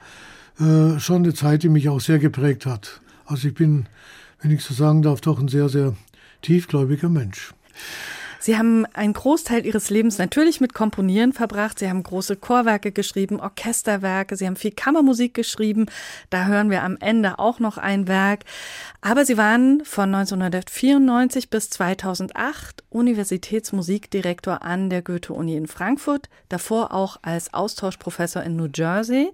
äh, 0.60 0.98
schon 0.98 1.24
eine 1.24 1.34
Zeit, 1.34 1.62
die 1.62 1.68
mich 1.68 1.88
auch 1.88 2.00
sehr 2.00 2.18
geprägt 2.18 2.66
hat. 2.66 3.00
Also 3.24 3.48
ich 3.48 3.54
bin, 3.54 3.86
wenn 4.40 4.50
ich 4.50 4.62
so 4.62 4.74
sagen 4.74 5.02
darf, 5.02 5.20
doch 5.20 5.38
ein 5.38 5.48
sehr, 5.48 5.68
sehr 5.68 5.94
tiefgläubiger 6.42 7.08
Mensch. 7.08 7.54
Sie 8.46 8.56
haben 8.56 8.86
einen 8.94 9.12
Großteil 9.12 9.66
Ihres 9.66 9.90
Lebens 9.90 10.16
natürlich 10.18 10.60
mit 10.60 10.72
Komponieren 10.72 11.32
verbracht. 11.32 11.80
Sie 11.80 11.88
haben 11.88 12.04
große 12.04 12.36
Chorwerke 12.36 12.92
geschrieben, 12.92 13.40
Orchesterwerke, 13.40 14.36
Sie 14.36 14.46
haben 14.46 14.54
viel 14.54 14.70
Kammermusik 14.70 15.34
geschrieben. 15.34 15.86
Da 16.30 16.44
hören 16.44 16.70
wir 16.70 16.84
am 16.84 16.96
Ende 17.00 17.40
auch 17.40 17.58
noch 17.58 17.76
ein 17.76 18.06
Werk. 18.06 18.44
Aber 19.00 19.24
Sie 19.24 19.36
waren 19.36 19.84
von 19.84 20.14
1994 20.14 21.50
bis 21.50 21.70
2008 21.70 22.84
Universitätsmusikdirektor 22.88 24.62
an 24.62 24.90
der 24.90 25.02
Goethe-Uni 25.02 25.56
in 25.56 25.66
Frankfurt, 25.66 26.28
davor 26.48 26.94
auch 26.94 27.16
als 27.22 27.52
Austauschprofessor 27.52 28.44
in 28.44 28.54
New 28.54 28.68
Jersey. 28.72 29.32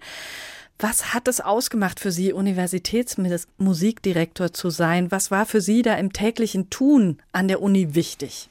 Was 0.79 1.13
hat 1.13 1.29
es 1.29 1.43
ausgemacht 1.43 2.01
für 2.01 2.13
Sie, 2.13 2.33
Universitätsmusikdirektor 2.33 4.55
zu 4.55 4.71
sein? 4.71 5.11
Was 5.11 5.31
war 5.31 5.45
für 5.45 5.61
Sie 5.61 5.83
da 5.83 5.97
im 5.97 6.15
täglichen 6.15 6.71
Tun 6.71 7.19
an 7.33 7.49
der 7.49 7.61
Uni 7.61 7.95
wichtig? 7.95 8.49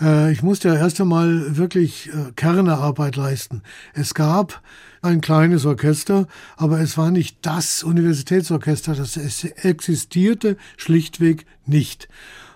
Äh, 0.00 0.32
ich 0.32 0.42
musste 0.42 0.68
ja 0.68 0.74
erst 0.76 1.00
einmal 1.00 1.56
wirklich 1.56 2.08
äh, 2.08 2.32
Kernearbeit 2.36 3.16
leisten. 3.16 3.62
Es 3.94 4.14
gab 4.14 4.60
ein 5.02 5.20
kleines 5.20 5.66
Orchester, 5.66 6.26
aber 6.56 6.80
es 6.80 6.96
war 6.96 7.10
nicht 7.10 7.38
das 7.42 7.82
Universitätsorchester, 7.82 8.94
das 8.94 9.16
existierte 9.16 10.56
schlichtweg 10.76 11.44
nicht. 11.66 12.08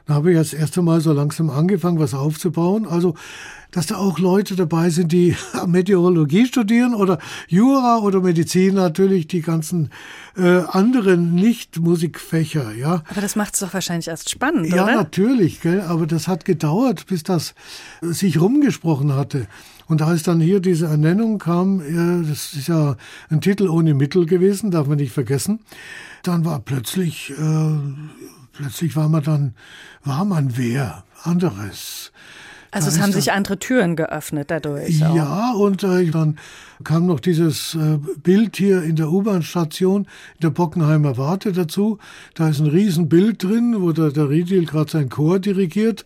Da 0.07 0.15
habe 0.15 0.31
ich 0.31 0.39
das 0.39 0.53
erste 0.53 0.83
Mal 0.83 1.01
so 1.01 1.13
langsam 1.13 1.51
angefangen, 1.51 1.99
was 1.99 2.15
aufzubauen. 2.15 2.87
Also, 2.87 3.15
dass 3.73 3.87
da 3.87 3.97
auch 3.97 4.21
Leute 4.21 4.55
dabei 4.55 4.89
sind, 4.89 5.11
die 5.11 5.37
Meteorologie 5.67 6.47
studieren 6.47 6.95
oder 6.95 7.19
Jura 7.49 7.99
oder 7.99 8.21
Medizin 8.21 8.75
natürlich, 8.75 9.27
die 9.27 9.43
ganzen 9.43 9.91
äh, 10.37 10.61
anderen 10.69 11.35
Nicht-Musikfächer, 11.35 12.73
ja. 12.75 13.03
Aber 13.09 13.21
das 13.21 13.35
macht 13.35 13.55
es 13.55 13.61
doch 13.61 13.75
wahrscheinlich 13.75 14.07
erst 14.07 14.31
spannend, 14.31 14.69
ja, 14.69 14.85
oder? 14.85 14.93
Ja, 14.93 14.99
natürlich, 14.99 15.61
gell? 15.61 15.81
aber 15.81 16.07
das 16.07 16.29
hat 16.29 16.45
gedauert, 16.45 17.07
bis 17.07 17.25
das 17.25 17.55
sich 18.01 18.41
rumgesprochen 18.41 19.13
hatte. 19.15 19.49
Und 19.89 20.03
als 20.03 20.23
dann 20.23 20.41
hier 20.41 20.61
diese 20.61 20.87
Ernennung 20.87 21.39
kam, 21.39 21.81
ja, 21.81 22.23
das 22.29 22.55
ist 22.55 22.69
ja 22.69 22.97
ein 23.29 23.41
Titel 23.41 23.69
ohne 23.69 23.95
Mittel 23.95 24.27
gewesen, 24.27 24.71
darf 24.71 24.87
man 24.87 24.99
nicht 24.99 25.13
vergessen, 25.13 25.61
dann 26.23 26.45
war 26.45 26.61
plötzlich, 26.61 27.31
äh, 27.31 27.79
plötzlich 28.57 28.97
war 28.97 29.09
man 29.09 29.23
dann, 29.23 29.55
war 30.05 30.25
man 30.25 30.57
wer 30.57 31.05
anderes. 31.23 32.13
Also 32.77 32.89
es 32.89 33.01
haben 33.01 33.13
sich 33.13 33.33
andere 33.33 33.59
Türen 33.59 33.97
geöffnet 33.97 34.51
dadurch. 34.51 34.99
Ja, 34.99 35.53
auch. 35.55 35.61
und 35.61 35.83
äh, 35.83 36.11
dann 36.11 36.39
kam 36.85 37.07
noch 37.07 37.21
dieses 37.21 37.75
äh, 37.75 37.99
Bild 38.23 38.57
hier 38.57 38.83
in 38.83 38.97
der 38.97 39.11
U-Bahn-Station, 39.11 40.03
in 40.03 40.41
der 40.43 40.51
Bockenheimer 40.51 41.17
Warte 41.17 41.53
dazu. 41.53 41.99
Da 42.35 42.49
ist 42.49 42.61
ein 42.61 42.67
Riesenbild 42.67 43.43
drin, 43.43 43.77
wo 43.79 43.93
der, 43.93 44.11
der 44.11 44.29
Riedil 44.29 44.67
gerade 44.67 44.91
sein 44.91 45.09
Chor 45.09 45.39
dirigiert. 45.39 46.05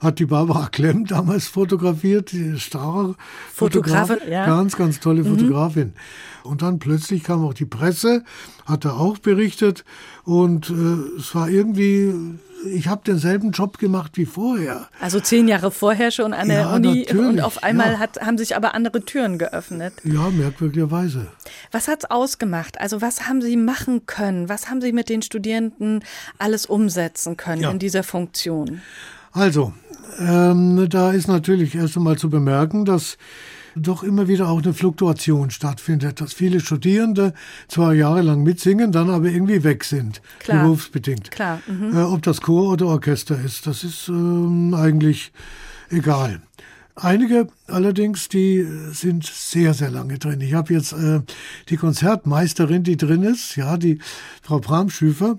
Hat 0.00 0.18
die 0.18 0.26
Barbara 0.26 0.68
Klemm 0.68 1.06
damals 1.06 1.48
fotografiert, 1.48 2.32
die 2.32 2.58
Star 2.58 3.14
Fotografin, 3.52 4.18
ja. 4.30 4.46
ganz, 4.46 4.76
ganz 4.76 5.00
tolle 5.00 5.24
mhm. 5.24 5.36
Fotografin. 5.36 5.88
Mhm. 5.88 6.50
Und 6.50 6.62
dann 6.62 6.78
plötzlich 6.78 7.24
kam 7.24 7.44
auch 7.44 7.54
die 7.54 7.66
Presse, 7.66 8.24
hat 8.64 8.84
er 8.84 8.98
auch 8.98 9.18
berichtet 9.18 9.84
und 10.24 10.70
äh, 10.70 11.18
es 11.18 11.34
war 11.34 11.48
irgendwie 11.48 12.38
ich 12.66 12.88
habe 12.88 13.02
denselben 13.06 13.52
Job 13.52 13.78
gemacht 13.78 14.12
wie 14.14 14.26
vorher. 14.26 14.88
Also 15.00 15.20
zehn 15.20 15.48
Jahre 15.48 15.70
vorher 15.70 16.10
schon 16.10 16.32
an 16.32 16.48
der 16.48 16.60
ja, 16.60 16.74
Uni 16.74 17.06
und 17.10 17.40
auf 17.40 17.62
einmal 17.62 17.92
ja. 17.92 17.98
hat, 17.98 18.20
haben 18.20 18.38
sich 18.38 18.56
aber 18.56 18.74
andere 18.74 19.04
Türen 19.04 19.38
geöffnet. 19.38 19.94
Ja, 20.04 20.30
merkwürdigerweise. 20.30 21.28
Was 21.70 21.88
hat 21.88 22.04
es 22.04 22.10
ausgemacht? 22.10 22.80
Also 22.80 23.00
was 23.00 23.28
haben 23.28 23.42
Sie 23.42 23.56
machen 23.56 24.06
können? 24.06 24.48
Was 24.48 24.68
haben 24.70 24.80
Sie 24.80 24.92
mit 24.92 25.08
den 25.08 25.22
Studierenden 25.22 26.04
alles 26.38 26.66
umsetzen 26.66 27.36
können 27.36 27.62
ja. 27.62 27.70
in 27.70 27.78
dieser 27.78 28.02
Funktion? 28.02 28.80
Also, 29.32 29.72
ähm, 30.18 30.88
da 30.88 31.12
ist 31.12 31.28
natürlich 31.28 31.74
erst 31.74 31.96
einmal 31.96 32.18
zu 32.18 32.30
bemerken, 32.30 32.84
dass 32.84 33.18
doch 33.82 34.02
immer 34.02 34.28
wieder 34.28 34.48
auch 34.48 34.62
eine 34.62 34.74
Fluktuation 34.74 35.50
stattfindet, 35.50 36.20
dass 36.20 36.32
viele 36.32 36.60
Studierende 36.60 37.34
zwar 37.68 37.94
jahrelang 37.94 38.42
mitsingen, 38.42 38.92
dann 38.92 39.10
aber 39.10 39.26
irgendwie 39.26 39.62
weg 39.64 39.84
sind, 39.84 40.20
Klar. 40.40 40.64
berufsbedingt. 40.64 41.30
Klar. 41.30 41.60
Mhm. 41.66 41.96
Äh, 41.96 42.02
ob 42.02 42.22
das 42.22 42.40
Chor 42.40 42.72
oder 42.72 42.86
Orchester 42.86 43.38
ist, 43.40 43.66
das 43.66 43.84
ist 43.84 44.08
ähm, 44.08 44.74
eigentlich 44.74 45.32
egal. 45.90 46.40
Einige 47.00 47.46
allerdings, 47.68 48.28
die 48.28 48.66
sind 48.90 49.24
sehr, 49.24 49.72
sehr 49.72 49.90
lange 49.90 50.18
drin. 50.18 50.40
Ich 50.40 50.54
habe 50.54 50.74
jetzt 50.74 50.92
äh, 50.92 51.20
die 51.68 51.76
Konzertmeisterin, 51.76 52.82
die 52.82 52.96
drin 52.96 53.22
ist, 53.22 53.54
ja, 53.54 53.76
die 53.76 54.00
Frau 54.42 54.58
Bramschüfer, 54.58 55.38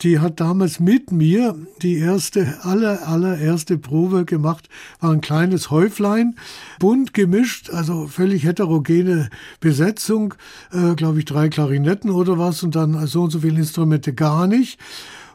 die 0.00 0.18
hat 0.18 0.40
damals 0.40 0.80
mit 0.80 1.12
mir 1.12 1.54
die 1.80 1.98
erste, 1.98 2.58
aller, 2.62 3.06
allererste 3.06 3.78
Probe 3.78 4.24
gemacht, 4.24 4.68
war 5.00 5.12
ein 5.12 5.20
kleines 5.20 5.70
Häuflein, 5.70 6.34
bunt 6.80 7.14
gemischt, 7.14 7.70
also 7.70 8.06
völlig 8.08 8.44
heterogene 8.44 9.30
Besetzung, 9.60 10.34
äh, 10.72 10.94
glaube 10.94 11.20
ich, 11.20 11.24
drei 11.24 11.48
Klarinetten 11.48 12.10
oder 12.10 12.38
was 12.38 12.62
und 12.62 12.74
dann 12.74 13.06
so 13.06 13.22
und 13.22 13.30
so 13.30 13.40
viele 13.40 13.58
Instrumente 13.58 14.12
gar 14.12 14.46
nicht. 14.46 14.78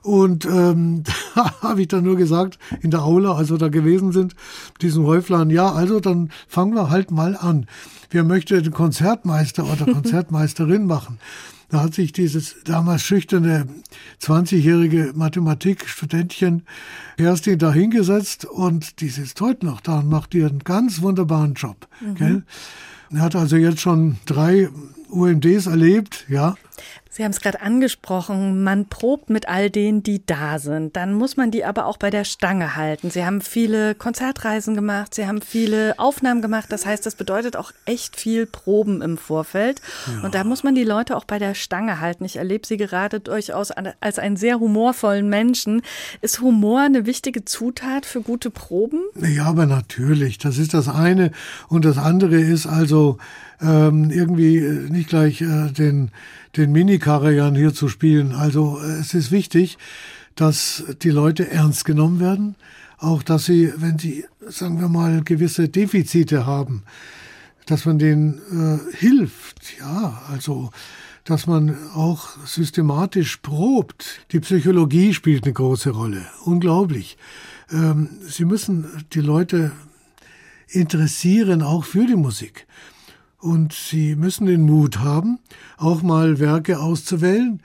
Und 0.02 0.46
ähm, 0.46 1.04
da 1.36 1.62
habe 1.62 1.82
ich 1.82 1.88
dann 1.88 2.04
nur 2.04 2.16
gesagt, 2.16 2.60
in 2.82 2.92
der 2.92 3.04
Aula, 3.04 3.36
als 3.36 3.50
wir 3.50 3.58
da 3.58 3.70
gewesen 3.70 4.12
sind, 4.12 4.36
diesen 4.82 5.06
Häuflein, 5.06 5.50
ja, 5.50 5.72
also 5.72 6.00
dann 6.00 6.32
fangen 6.48 6.76
wir 6.76 6.90
halt 6.90 7.12
mal 7.12 7.36
an. 7.36 7.68
Wer 8.10 8.24
möchte 8.24 8.62
den 8.62 8.74
Konzertmeister 8.74 9.66
oder 9.66 9.86
Konzertmeisterin 9.94 10.86
machen? 10.86 11.20
Da 11.70 11.82
hat 11.84 11.94
sich 11.94 12.14
dieses 12.14 12.56
damals 12.64 13.04
schüchterne 13.04 13.68
20-jährige 14.22 15.12
Mathematikstudentchen 15.16 16.64
Kerstin 17.18 17.60
da 17.60 17.74
hingesetzt 17.74 18.46
und 18.46 19.02
die 19.02 19.10
sitzt 19.10 19.42
heute 19.42 19.66
noch 19.66 19.82
da 19.82 20.00
und 20.00 20.10
macht 20.10 20.34
ihren 20.34 20.60
ganz 20.60 21.02
wunderbaren 21.02 21.56
Job. 21.56 21.88
Mhm. 22.00 22.44
Er 23.12 23.22
hat 23.22 23.36
also 23.36 23.58
jetzt 23.58 23.82
schon 23.82 24.18
drei 24.26 24.70
UMDs 25.10 25.68
erlebt, 25.68 26.26
ja. 26.30 26.56
Sie 27.18 27.24
haben 27.24 27.32
es 27.32 27.42
gerade 27.42 27.62
angesprochen, 27.62 28.64
man 28.64 28.86
probt 28.86 29.32
mit 29.32 29.50
all 29.50 29.72
denen, 29.72 30.04
die 30.04 30.24
da 30.24 30.60
sind. 30.60 30.96
Dann 30.96 31.16
muss 31.16 31.36
man 31.36 31.50
die 31.50 31.66
aber 31.66 31.88
auch 31.88 31.98
bei 31.98 32.12
der 32.12 32.26
Stange 32.26 32.76
halten. 32.76 33.10
Sie 33.10 33.26
haben 33.26 33.42
viele 33.42 33.96
Konzertreisen 33.96 34.76
gemacht, 34.76 35.16
Sie 35.16 35.26
haben 35.26 35.42
viele 35.42 35.96
Aufnahmen 35.98 36.44
gemacht. 36.44 36.68
Das 36.70 36.86
heißt, 36.86 37.08
das 37.08 37.16
bedeutet 37.16 37.56
auch 37.56 37.72
echt 37.86 38.18
viel 38.18 38.46
Proben 38.46 39.02
im 39.02 39.18
Vorfeld. 39.18 39.82
Ja. 40.06 40.26
Und 40.26 40.36
da 40.36 40.44
muss 40.44 40.64
man 40.64 40.76
die 40.76 40.84
Leute 40.84 41.18
auch 41.18 41.26
bei 41.26 41.40
der 41.40 41.56
Stange 41.56 42.00
halten. 42.02 42.24
Ich 42.24 42.36
erlebe 42.36 42.68
Sie 42.68 42.78
gerade 42.78 43.20
durchaus 43.20 43.72
als 43.72 44.20
einen 44.20 44.38
sehr 44.38 44.60
humorvollen 44.60 45.28
Menschen. 45.28 45.82
Ist 46.22 46.42
Humor 46.42 46.82
eine 46.82 47.08
wichtige 47.08 47.44
Zutat 47.46 48.06
für 48.06 48.22
gute 48.22 48.52
Proben? 48.52 49.00
Ja, 49.16 49.46
aber 49.46 49.66
natürlich. 49.66 50.38
Das 50.38 50.60
ist 50.60 50.76
das 50.76 50.88
eine. 50.88 51.32
Und 51.68 51.84
das 51.84 51.98
andere 51.98 52.36
ist 52.36 52.68
also 52.68 53.18
ähm, 53.60 54.12
irgendwie 54.12 54.58
äh, 54.58 54.90
nicht 54.90 55.10
gleich 55.10 55.42
äh, 55.42 55.72
den 55.72 56.12
den 56.58 56.72
Mini-Karajan 56.72 57.56
hier 57.56 57.74
zu 57.74 57.88
spielen. 57.88 58.34
Also 58.34 58.80
äh, 58.80 59.00
es 59.00 59.14
ist 59.14 59.32
wichtig, 59.32 59.78
dass 60.36 60.84
die 61.02 61.10
Leute 61.10 61.50
ernst 61.50 61.86
genommen 61.86 62.20
werden, 62.20 62.56
auch 62.98 63.24
dass 63.24 63.46
sie, 63.46 63.72
wenn 63.78 63.98
sie, 64.00 64.26
sagen 64.48 64.80
wir 64.80 64.90
mal, 64.90 65.24
gewisse 65.24 65.70
Defizite 65.70 66.46
haben, 66.46 66.84
dass 67.66 67.86
man 67.86 68.00
denen 68.00 68.40
äh, 68.52 68.98
hilft, 68.98 69.80
ja, 69.80 70.22
also 70.30 70.72
dass 71.24 71.46
man 71.46 71.76
auch 71.94 72.30
systematisch 72.46 73.38
probt. 73.38 74.22
Die 74.32 74.40
Psychologie 74.40 75.14
spielt 75.14 75.44
eine 75.44 75.54
große 75.54 75.90
Rolle, 75.90 76.26
unglaublich. 76.46 77.18
Ähm, 77.70 78.10
sie 78.22 78.46
müssen 78.46 79.06
die 79.12 79.20
Leute 79.20 79.74
interessieren, 80.70 81.62
auch 81.62 81.84
für 81.84 82.06
die 82.06 82.16
Musik. 82.16 82.66
Und 83.40 83.74
sie 83.74 84.16
müssen 84.16 84.48
den 84.48 84.62
Mut 84.62 85.00
haben, 85.00 85.40
auch 85.78 86.02
mal 86.02 86.40
Werke 86.40 86.80
auszuwählen, 86.80 87.62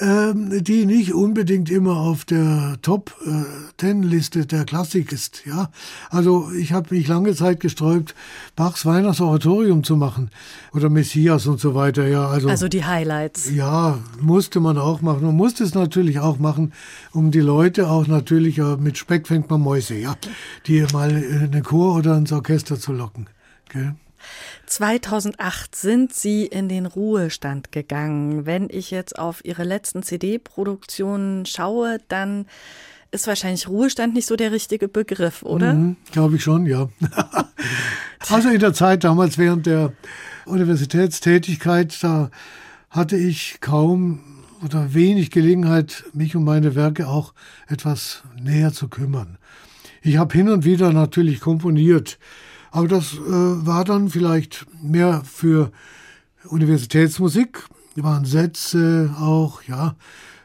ähm, 0.00 0.64
die 0.64 0.86
nicht 0.86 1.14
unbedingt 1.14 1.70
immer 1.70 1.98
auf 1.98 2.24
der 2.24 2.78
Top 2.82 3.14
äh, 3.24 3.44
Ten 3.76 4.02
Liste 4.02 4.44
der 4.46 4.64
Klassik 4.64 5.12
ist. 5.12 5.42
Ja, 5.46 5.70
also 6.10 6.50
ich 6.50 6.72
habe 6.72 6.94
mich 6.94 7.06
lange 7.06 7.34
Zeit 7.34 7.60
gesträubt, 7.60 8.14
Bachs 8.56 8.86
Weihnachtsoratorium 8.86 9.84
zu 9.84 9.96
machen 9.96 10.30
oder 10.72 10.88
Messias 10.88 11.46
und 11.46 11.60
so 11.60 11.74
weiter. 11.74 12.08
Ja, 12.08 12.26
also 12.26 12.48
also 12.48 12.66
die 12.66 12.84
Highlights. 12.84 13.50
Ja, 13.50 13.98
musste 14.20 14.58
man 14.58 14.78
auch 14.78 15.00
machen. 15.00 15.24
Man 15.24 15.36
musste 15.36 15.62
es 15.62 15.74
natürlich 15.74 16.18
auch 16.18 16.38
machen, 16.38 16.72
um 17.12 17.30
die 17.30 17.40
Leute 17.40 17.88
auch 17.88 18.06
natürlich 18.06 18.56
ja, 18.56 18.76
mit 18.76 18.98
Speck 18.98 19.28
fängt 19.28 19.48
man 19.48 19.60
Mäuse, 19.60 19.94
ja, 19.94 20.16
die 20.66 20.84
mal 20.92 21.10
in 21.10 21.52
den 21.52 21.62
Chor 21.62 21.94
oder 21.96 22.16
ins 22.16 22.32
Orchester 22.32 22.80
zu 22.80 22.92
locken. 22.92 23.28
Gell? 23.68 23.94
2008 24.66 25.74
sind 25.74 26.12
Sie 26.12 26.46
in 26.46 26.68
den 26.68 26.86
Ruhestand 26.86 27.72
gegangen. 27.72 28.46
Wenn 28.46 28.68
ich 28.70 28.90
jetzt 28.90 29.18
auf 29.18 29.44
Ihre 29.44 29.64
letzten 29.64 30.02
CD-Produktionen 30.02 31.46
schaue, 31.46 31.98
dann 32.08 32.46
ist 33.10 33.26
wahrscheinlich 33.26 33.68
Ruhestand 33.68 34.14
nicht 34.14 34.26
so 34.26 34.36
der 34.36 34.52
richtige 34.52 34.88
Begriff, 34.88 35.42
oder? 35.42 35.72
Mhm, 35.74 35.96
Glaube 36.10 36.36
ich 36.36 36.42
schon, 36.42 36.66
ja. 36.66 36.88
also 38.28 38.48
in 38.48 38.58
der 38.58 38.74
Zeit 38.74 39.04
damals 39.04 39.38
während 39.38 39.66
der 39.66 39.92
Universitätstätigkeit, 40.46 41.96
da 42.02 42.30
hatte 42.90 43.16
ich 43.16 43.58
kaum 43.60 44.20
oder 44.64 44.94
wenig 44.94 45.30
Gelegenheit, 45.30 46.04
mich 46.12 46.34
um 46.34 46.44
meine 46.44 46.74
Werke 46.74 47.06
auch 47.06 47.34
etwas 47.68 48.24
näher 48.40 48.72
zu 48.72 48.88
kümmern. 48.88 49.38
Ich 50.02 50.16
habe 50.16 50.34
hin 50.34 50.48
und 50.48 50.64
wieder 50.64 50.92
natürlich 50.92 51.40
komponiert, 51.40 52.18
aber 52.74 52.88
das 52.88 53.14
äh, 53.14 53.20
war 53.20 53.84
dann 53.84 54.08
vielleicht 54.08 54.66
mehr 54.82 55.22
für 55.24 55.70
Universitätsmusik. 56.48 57.62
Die 57.94 58.02
waren 58.02 58.24
Sätze 58.24 59.14
auch, 59.16 59.62
ja, 59.62 59.94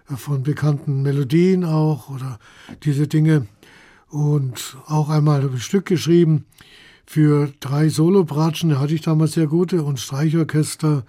von 0.05 0.43
bekannten 0.43 1.01
Melodien 1.01 1.65
auch 1.65 2.07
oder 2.11 2.37
diese 2.83 3.07
Dinge. 3.07 3.47
Und 4.09 4.77
auch 4.85 5.09
einmal 5.09 5.41
ein 5.41 5.57
Stück 5.57 5.87
geschrieben 5.87 6.45
für 7.07 7.51
drei 7.61 7.89
Solobratschen, 7.89 8.69
da 8.69 8.79
hatte 8.79 8.93
ich 8.93 9.01
damals 9.01 9.31
sehr 9.31 9.47
gute, 9.47 9.81
und 9.81 9.99
Streichorchester. 9.99 11.05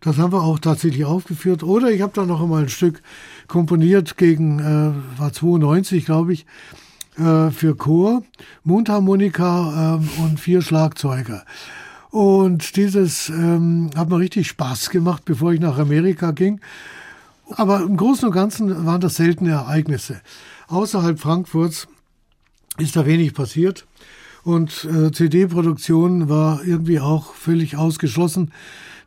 Das 0.00 0.18
haben 0.18 0.32
wir 0.32 0.42
auch 0.42 0.58
tatsächlich 0.58 1.04
aufgeführt. 1.04 1.62
Oder 1.62 1.92
ich 1.92 2.02
habe 2.02 2.12
dann 2.12 2.26
noch 2.26 2.42
einmal 2.42 2.64
ein 2.64 2.68
Stück 2.68 3.02
komponiert 3.46 4.16
gegen, 4.16 4.58
äh, 4.58 5.20
war 5.20 5.32
92, 5.32 6.04
glaube 6.04 6.32
ich, 6.32 6.44
äh, 7.18 7.50
für 7.50 7.74
Chor, 7.76 8.22
Mundharmonika 8.64 9.98
äh, 10.00 10.22
und 10.22 10.40
vier 10.40 10.62
Schlagzeuger. 10.62 11.44
Und 12.10 12.76
dieses 12.76 13.28
ähm, 13.28 13.90
hat 13.96 14.08
mir 14.08 14.18
richtig 14.18 14.48
Spaß 14.48 14.90
gemacht, 14.90 15.24
bevor 15.24 15.52
ich 15.52 15.60
nach 15.60 15.78
Amerika 15.78 16.30
ging. 16.30 16.60
Aber 17.50 17.82
im 17.82 17.96
Großen 17.96 18.26
und 18.26 18.34
Ganzen 18.34 18.86
waren 18.86 19.00
das 19.00 19.16
seltene 19.16 19.50
Ereignisse. 19.50 20.20
Außerhalb 20.68 21.18
Frankfurts 21.20 21.88
ist 22.78 22.96
da 22.96 23.06
wenig 23.06 23.34
passiert. 23.34 23.86
Und 24.42 24.84
äh, 24.84 25.10
CD-Produktion 25.10 26.28
war 26.28 26.64
irgendwie 26.64 27.00
auch 27.00 27.34
völlig 27.34 27.76
ausgeschlossen. 27.76 28.52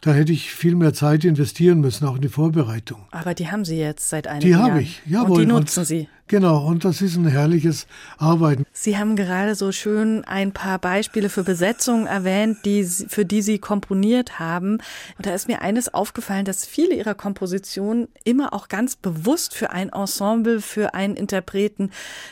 Da 0.02 0.14
hätte 0.14 0.32
ich 0.32 0.52
viel 0.52 0.76
mehr 0.76 0.93
Zeit 0.93 1.26
investieren 1.26 1.82
müssen, 1.82 2.08
auch 2.08 2.16
in 2.16 2.22
die 2.22 2.30
Vorbereitung. 2.30 3.06
Aber 3.12 3.34
die 3.34 3.52
haben 3.52 3.66
Sie 3.66 3.78
jetzt 3.78 4.10
seit 4.10 4.28
einigen 4.28 4.45
die 4.45 4.52
Jahren. 4.52 4.66
Die 4.66 4.72
habe 4.72 4.82
ich, 4.82 5.02
jawohl. 5.06 5.32
Und 5.32 5.39
die 5.39 5.45
nutzen 5.45 5.84
Sie. 5.84 6.08
Genau, 6.30 6.64
und 6.64 6.86
das 6.86 7.02
ist 7.02 7.18
ein 7.18 7.28
herrliches 7.28 7.88
Arbeiten. 8.20 8.64
Sie 8.72 8.97
haben 8.97 9.16
gerade 9.16 9.56
so 9.56 9.72
schön 9.72 10.24
ein 10.26 10.52
paar 10.54 10.78
Beispiele 10.78 11.28
für 11.28 11.43
Besetzungen 11.43 12.06
erwähnt, 12.06 12.60
die, 12.66 12.84
für 12.84 13.26
die 13.26 13.41
Sie 13.41 13.58
komponiert 13.58 14.39
haben. 14.39 14.74
Und 15.18 15.26
da 15.26 15.34
ist 15.34 15.47
mir 15.47 15.62
eines 15.64 15.91
aufgefallen, 15.91 16.45
dass 16.45 16.68
viele 16.68 16.93
Ihrer 16.93 17.16
Kompositionen 17.16 18.10
immer 18.24 18.54
auch 18.54 18.70
ganz 18.70 18.95
bewusst 18.95 19.56
für 19.56 19.72
ein 19.72 19.89
Ensemble, 19.89 20.62
für 20.62 20.93
einen 20.93 21.16
Interpreten 21.16 21.89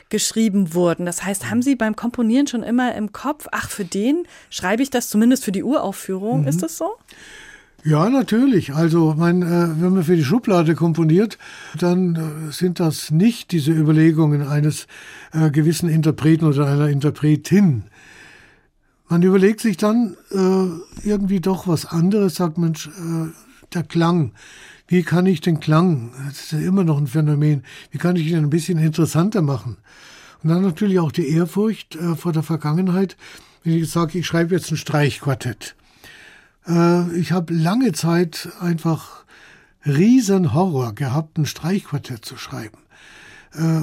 geschrieben 0.09 0.75
wurden. 0.75 1.07
Das 1.07 1.25
heißt, 1.25 1.49
haben 1.49 1.63
Sie 1.63 1.75
beim 1.75 1.95
Komponieren 1.95 2.45
schon 2.45 2.61
immer 2.61 2.93
im 2.93 3.11
Kopf, 3.11 3.47
ach, 3.51 3.69
für 3.69 3.83
den 3.83 4.25
schreibe 4.51 4.83
ich 4.83 4.91
das 4.91 5.09
zumindest 5.09 5.43
für 5.43 5.51
die 5.51 5.63
Uraufführung? 5.63 6.43
Mhm. 6.43 6.47
Ist 6.47 6.61
das 6.61 6.77
so? 6.77 6.91
Ja, 7.87 8.09
natürlich. 8.09 8.73
Also, 8.73 9.15
mein, 9.17 9.41
äh, 9.43 9.69
wenn 9.81 9.93
man 9.93 10.03
für 10.03 10.17
die 10.17 10.25
Schublade 10.25 10.75
komponiert, 10.75 11.37
dann 11.79 12.15
äh, 12.15 12.51
sind 12.51 12.81
das 12.81 13.11
nicht 13.11 13.53
diese 13.53 13.71
Überlegungen 13.71 14.45
eines 14.45 14.87
äh, 15.31 15.49
gewissen 15.51 15.87
Interpreten 15.87 16.43
oder 16.43 16.67
einer 16.67 16.89
Interpretin. 16.89 17.83
Man 19.07 19.23
überlegt 19.23 19.61
sich 19.61 19.77
dann 19.77 20.17
äh, 20.31 21.07
irgendwie 21.07 21.39
doch 21.39 21.65
was 21.69 21.85
anderes, 21.85 22.35
sagt 22.35 22.57
man, 22.57 22.73
äh, 22.73 23.31
der 23.73 23.83
Klang. 23.83 24.33
Wie 24.89 25.03
kann 25.03 25.25
ich 25.25 25.39
den 25.39 25.61
Klang, 25.61 26.11
das 26.27 26.41
ist 26.41 26.51
ja 26.51 26.59
immer 26.59 26.83
noch 26.83 26.97
ein 26.97 27.07
Phänomen, 27.07 27.63
wie 27.91 27.99
kann 27.99 28.17
ich 28.17 28.27
ihn 28.27 28.35
ein 28.35 28.49
bisschen 28.49 28.79
interessanter 28.79 29.41
machen? 29.41 29.77
Und 30.43 30.49
dann 30.49 30.61
natürlich 30.61 30.99
auch 30.99 31.13
die 31.13 31.29
Ehrfurcht 31.29 31.95
äh, 31.95 32.17
vor 32.17 32.33
der 32.33 32.43
Vergangenheit. 32.43 33.15
Wenn 33.63 33.77
ich 33.77 33.89
sage, 33.89 34.19
ich 34.19 34.27
schreibe 34.27 34.55
jetzt 34.55 34.71
ein 34.71 34.77
Streichquartett 34.77 35.77
äh, 36.67 37.17
ich 37.17 37.31
habe 37.31 37.53
lange 37.53 37.91
Zeit 37.93 38.49
einfach 38.59 39.25
riesen 39.85 40.53
Horror 40.53 40.93
gehabt, 40.93 41.37
ein 41.37 41.45
Streichquartett 41.45 42.25
zu 42.25 42.37
schreiben. 42.37 42.77
Äh, 43.53 43.81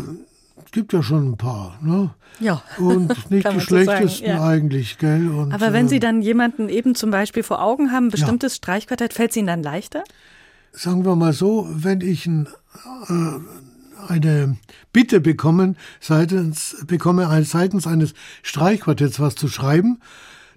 gibt 0.75 0.93
ja 0.93 1.03
schon 1.03 1.31
ein 1.31 1.37
paar, 1.37 1.79
ne? 1.81 2.11
Ja. 2.41 2.63
Und 2.79 3.31
nicht 3.31 3.51
die 3.51 3.61
schlechtesten 3.61 4.27
so 4.27 4.33
ja. 4.33 4.45
eigentlich, 4.45 4.99
gell? 4.99 5.31
Und, 5.31 5.53
Aber 5.55 5.73
wenn 5.73 5.89
Sie 5.89 5.97
äh, 5.97 6.01
dann 6.01 6.21
jemanden 6.21 6.69
eben 6.69 6.95
zum 6.95 7.11
Beispiel 7.11 7.43
vor 7.45 7.63
Augen 7.63 7.93
haben, 7.93 8.11
bestimmtes 8.11 8.55
ja. 8.55 8.57
Streichquartett, 8.57 9.13
fällt 9.13 9.31
es 9.31 9.37
Ihnen 9.37 9.47
dann 9.47 9.63
leichter? 9.63 10.03
Sagen 10.73 11.05
wir 11.05 11.15
mal 11.15 11.33
so, 11.33 11.69
wenn 11.71 12.01
ich 12.01 12.27
ein, 12.27 12.49
äh, 13.09 14.13
eine 14.13 14.57
Bitte 14.93 15.21
bekommen, 15.21 15.77
seitens, 16.01 16.85
bekomme 16.87 17.45
seitens 17.45 17.87
eines 17.87 18.13
Streichquartetts 18.43 19.21
was 19.21 19.37
zu 19.37 19.47
schreiben, 19.47 20.01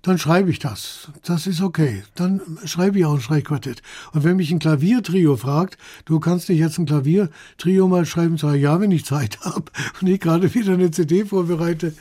dann 0.07 0.17
schreibe 0.17 0.49
ich 0.49 0.59
das. 0.59 1.09
Das 1.23 1.47
ist 1.47 1.61
okay. 1.61 2.03
Dann 2.15 2.41
schreibe 2.65 2.99
ich 2.99 3.05
auch 3.05 3.15
ein 3.15 3.21
Streichquartett. 3.21 3.81
Und 4.13 4.23
wenn 4.23 4.37
mich 4.37 4.51
ein 4.51 4.59
Klaviertrio 4.59 5.35
fragt, 5.37 5.77
du 6.05 6.19
kannst 6.19 6.49
nicht 6.49 6.59
jetzt 6.59 6.77
ein 6.77 6.85
Klaviertrio 6.85 7.87
mal 7.87 8.05
schreiben, 8.05 8.37
sage 8.37 8.57
ja, 8.57 8.79
wenn 8.79 8.91
ich 8.91 9.05
Zeit 9.05 9.39
habe 9.41 9.71
und 10.01 10.07
ich 10.07 10.19
gerade 10.19 10.53
wieder 10.53 10.73
eine 10.73 10.91
CD 10.91 11.25
vorbereite. 11.25 11.93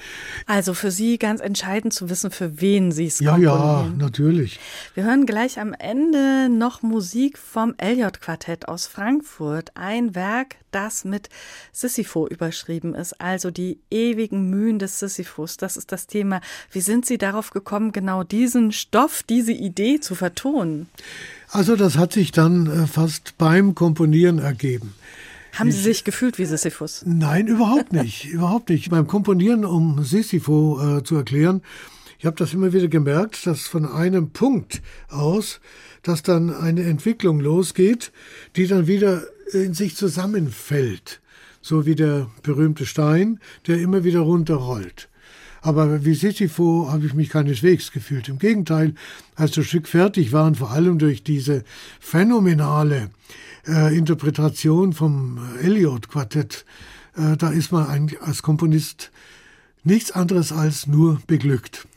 Also 0.47 0.75
für 0.75 0.91
Sie 0.91 1.19
ganz 1.19 1.41
entscheidend 1.41 1.93
zu 1.93 2.09
wissen, 2.09 2.31
für 2.31 2.61
wen 2.61 2.93
Sie 2.93 3.07
es 3.07 3.21
Ja, 3.21 3.37
ja, 3.37 3.89
natürlich. 3.97 4.61
Wir 4.95 5.05
hören 5.05 5.27
gleich 5.27 5.59
am 5.59 5.73
Ende 5.73 6.49
noch 6.49 6.83
Musik 6.83 7.39
vom 7.39 7.75
Elliott-Quartett 7.79 8.69
aus 8.69 8.87
Frankfurt. 8.87 9.73
Ein 9.75 10.15
Werk, 10.15 10.57
das 10.77 11.05
mit 11.05 11.31
Sisypho 11.73 12.29
überschrieben 12.29 12.95
ist, 12.95 13.19
also 13.21 13.51
die 13.51 13.81
ewigen 13.91 14.51
Mühen 14.51 14.79
des 14.79 14.99
Sisyphus. 14.99 15.57
Das 15.57 15.77
ist 15.77 15.91
das 15.91 16.07
Thema. 16.07 16.43
Wie 16.71 16.83
sind 16.83 17.07
Sie 17.07 17.17
darauf 17.17 17.51
gekommen, 17.51 17.93
genau 17.97 18.25
diesen 18.25 18.73
Stoff, 18.73 19.23
diese 19.23 19.53
Idee 19.53 20.01
zu 20.01 20.15
vertonen? 20.15 20.87
Also 21.49 21.77
das 21.77 21.97
hat 21.97 22.13
sich 22.13 22.31
dann 22.31 22.67
äh, 22.67 22.87
fast 22.87 23.39
beim 23.39 23.75
Komponieren 23.75 24.39
ergeben. 24.39 24.93
Haben 25.55 25.73
Sie 25.73 25.81
sich 25.81 26.05
gefühlt 26.05 26.37
wie 26.39 26.45
Sisyphus? 26.45 27.05
Nein, 27.07 27.47
überhaupt 27.47 27.93
nicht. 27.95 28.27
überhaupt 28.27 28.69
nicht. 28.69 28.91
Beim 28.91 29.07
Komponieren, 29.07 29.65
um 29.65 30.05
Sisypho 30.05 30.99
äh, 30.99 31.05
zu 31.05 31.17
erklären, 31.17 31.63
ich 32.19 32.27
habe 32.27 32.37
das 32.37 32.53
immer 32.53 32.75
wieder 32.75 32.89
gemerkt, 32.89 33.47
dass 33.47 33.63
von 33.63 33.87
einem 33.87 34.29
Punkt 34.29 34.83
aus, 35.09 35.61
dass 36.03 36.23
dann 36.23 36.53
eine 36.53 36.83
Entwicklung 36.83 37.41
losgeht, 37.41 38.13
die 38.57 38.67
dann 38.67 38.87
wieder 38.87 39.23
in 39.55 39.73
sich 39.73 39.97
zusammenfällt, 39.97 41.23
so 41.63 41.87
wie 41.87 41.95
der 41.95 42.29
berühmte 42.43 42.85
Stein, 42.85 43.41
der 43.67 43.79
immer 43.79 44.05
wieder 44.05 44.21
runterrollt. 44.21 45.09
Aber 45.67 46.05
wie 46.05 46.15
Sisypho 46.15 46.93
habe 46.93 47.07
ich 47.07 47.15
mich 47.15 47.29
keineswegs 47.29 47.91
gefühlt. 47.91 48.29
Im 48.29 48.39
Gegenteil, 48.39 48.95
als 49.35 49.51
das 49.51 49.67
Stück 49.67 49.89
fertig 49.89 50.31
war 50.31 50.47
und 50.47 50.57
vor 50.57 50.71
allem 50.71 51.01
durch 51.01 51.25
diese 51.25 51.65
phänomenale 51.99 53.11
äh, 53.67 53.99
Interpretation 53.99 54.93
vom 54.93 55.41
Elliott-Quartett, 55.61 56.65
äh, 57.17 57.37
da 57.37 57.51
ist 57.51 57.73
man 57.73 57.89
eigentlich 57.89 58.23
als 58.23 58.45
Komponist 58.45 59.11
nichts 59.83 60.13
anderes 60.13 60.53
als 60.53 60.87
nur 60.87 61.21
beglückt. 61.27 61.89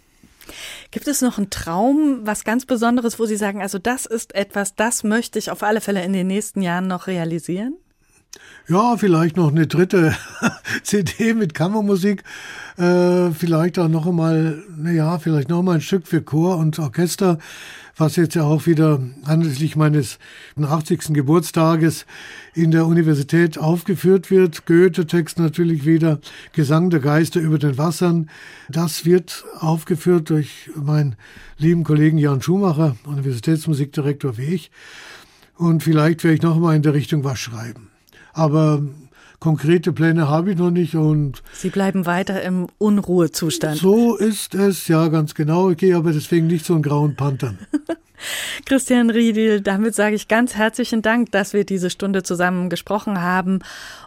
Gibt 0.89 1.07
es 1.07 1.21
noch 1.21 1.37
einen 1.37 1.51
Traum, 1.51 2.21
was 2.23 2.45
ganz 2.45 2.65
Besonderes, 2.65 3.19
wo 3.19 3.27
Sie 3.27 3.37
sagen, 3.37 3.61
also 3.61 3.77
das 3.77 4.07
ist 4.07 4.33
etwas, 4.33 4.73
das 4.73 5.03
möchte 5.03 5.37
ich 5.37 5.51
auf 5.51 5.61
alle 5.61 5.79
Fälle 5.79 6.03
in 6.03 6.13
den 6.13 6.25
nächsten 6.25 6.63
Jahren 6.63 6.87
noch 6.87 7.05
realisieren? 7.05 7.75
Ja, 8.69 8.97
vielleicht 8.97 9.35
noch 9.35 9.49
eine 9.49 9.67
dritte 9.67 10.15
CD 10.83 11.33
mit 11.33 11.53
Kammermusik. 11.53 12.23
Äh, 12.77 13.31
vielleicht 13.31 13.79
auch 13.79 13.89
noch 13.89 14.05
einmal, 14.05 14.63
naja, 14.77 15.17
vielleicht 15.19 15.49
noch 15.49 15.63
mal 15.63 15.75
ein 15.75 15.81
Stück 15.81 16.07
für 16.07 16.21
Chor 16.21 16.57
und 16.57 16.77
Orchester 16.79 17.39
was 17.99 18.15
jetzt 18.15 18.35
ja 18.35 18.43
auch 18.43 18.65
wieder 18.65 19.01
anlässlich 19.25 19.75
meines 19.75 20.19
80. 20.59 21.13
Geburtstages 21.13 22.05
in 22.53 22.71
der 22.71 22.85
Universität 22.85 23.57
aufgeführt 23.57 24.31
wird. 24.31 24.65
Goethe-Text 24.65 25.39
natürlich 25.39 25.85
wieder, 25.85 26.19
Gesang 26.53 26.89
der 26.89 27.01
Geister 27.01 27.39
über 27.39 27.59
den 27.59 27.77
Wassern. 27.77 28.29
Das 28.69 29.05
wird 29.05 29.43
aufgeführt 29.59 30.29
durch 30.29 30.69
meinen 30.75 31.15
lieben 31.57 31.83
Kollegen 31.83 32.17
Jan 32.17 32.41
Schumacher, 32.41 32.95
Universitätsmusikdirektor 33.05 34.37
wie 34.37 34.53
ich. 34.53 34.71
Und 35.57 35.83
vielleicht 35.83 36.23
werde 36.23 36.35
ich 36.35 36.41
noch 36.41 36.57
mal 36.57 36.75
in 36.75 36.83
der 36.83 36.93
Richtung 36.93 37.23
was 37.25 37.39
schreiben. 37.39 37.88
Aber 38.39 38.81
konkrete 39.41 39.91
Pläne 39.91 40.29
habe 40.29 40.51
ich 40.51 40.57
noch 40.57 40.71
nicht 40.71 40.95
und 40.95 41.43
Sie 41.51 41.69
bleiben 41.69 42.05
weiter 42.05 42.41
im 42.41 42.67
Unruhezustand. 42.77 43.77
So 43.77 44.15
ist 44.15 44.55
es, 44.55 44.87
ja, 44.87 45.09
ganz 45.09 45.35
genau. 45.35 45.71
Ich 45.71 45.77
gehe 45.77 45.97
aber 45.97 46.13
deswegen 46.13 46.47
nicht 46.47 46.63
zu 46.63 46.73
einem 46.73 46.81
grauen 46.81 47.17
Panthern. 47.17 47.59
Christian 48.65 49.09
Riedel, 49.09 49.59
damit 49.59 49.93
sage 49.93 50.15
ich 50.15 50.29
ganz 50.29 50.55
herzlichen 50.55 51.01
Dank, 51.01 51.33
dass 51.33 51.51
wir 51.51 51.65
diese 51.65 51.89
Stunde 51.89 52.23
zusammen 52.23 52.69
gesprochen 52.69 53.21
haben. 53.21 53.59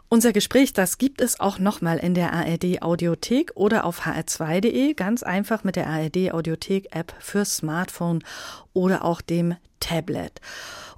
Unser 0.08 0.32
Gespräch, 0.32 0.72
das 0.72 0.96
gibt 0.96 1.20
es 1.20 1.38
auch 1.38 1.58
nochmal 1.58 1.98
in 1.98 2.14
der 2.14 2.32
ARD 2.32 2.80
Audiothek 2.80 3.52
oder 3.54 3.84
auf 3.84 4.06
hr2.de, 4.06 4.94
ganz 4.94 5.22
einfach 5.22 5.62
mit 5.62 5.76
der 5.76 5.88
ARD 5.88 6.32
Audiothek 6.32 6.88
App 6.96 7.14
für 7.18 7.44
Smartphone 7.44 8.24
oder 8.72 9.04
auch 9.04 9.20
dem 9.20 9.56
Tablet. 9.78 10.40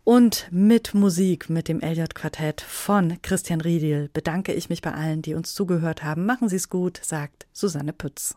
Und 0.04 0.48
mit 0.50 0.92
Musik, 0.92 1.48
mit 1.48 1.66
dem 1.66 1.80
Elliot 1.80 2.14
Quartett 2.14 2.60
von 2.60 3.22
Christian 3.22 3.62
Riedel 3.62 4.10
bedanke 4.12 4.52
ich 4.52 4.68
mich 4.68 4.82
bei 4.82 4.92
allen, 4.92 5.22
die 5.22 5.32
uns 5.32 5.54
zugehört 5.54 6.04
haben. 6.04 6.26
Machen 6.26 6.50
Sie 6.50 6.56
es 6.56 6.68
gut, 6.68 7.00
sagt 7.02 7.46
Susanne 7.54 7.94
Pütz. 7.94 8.36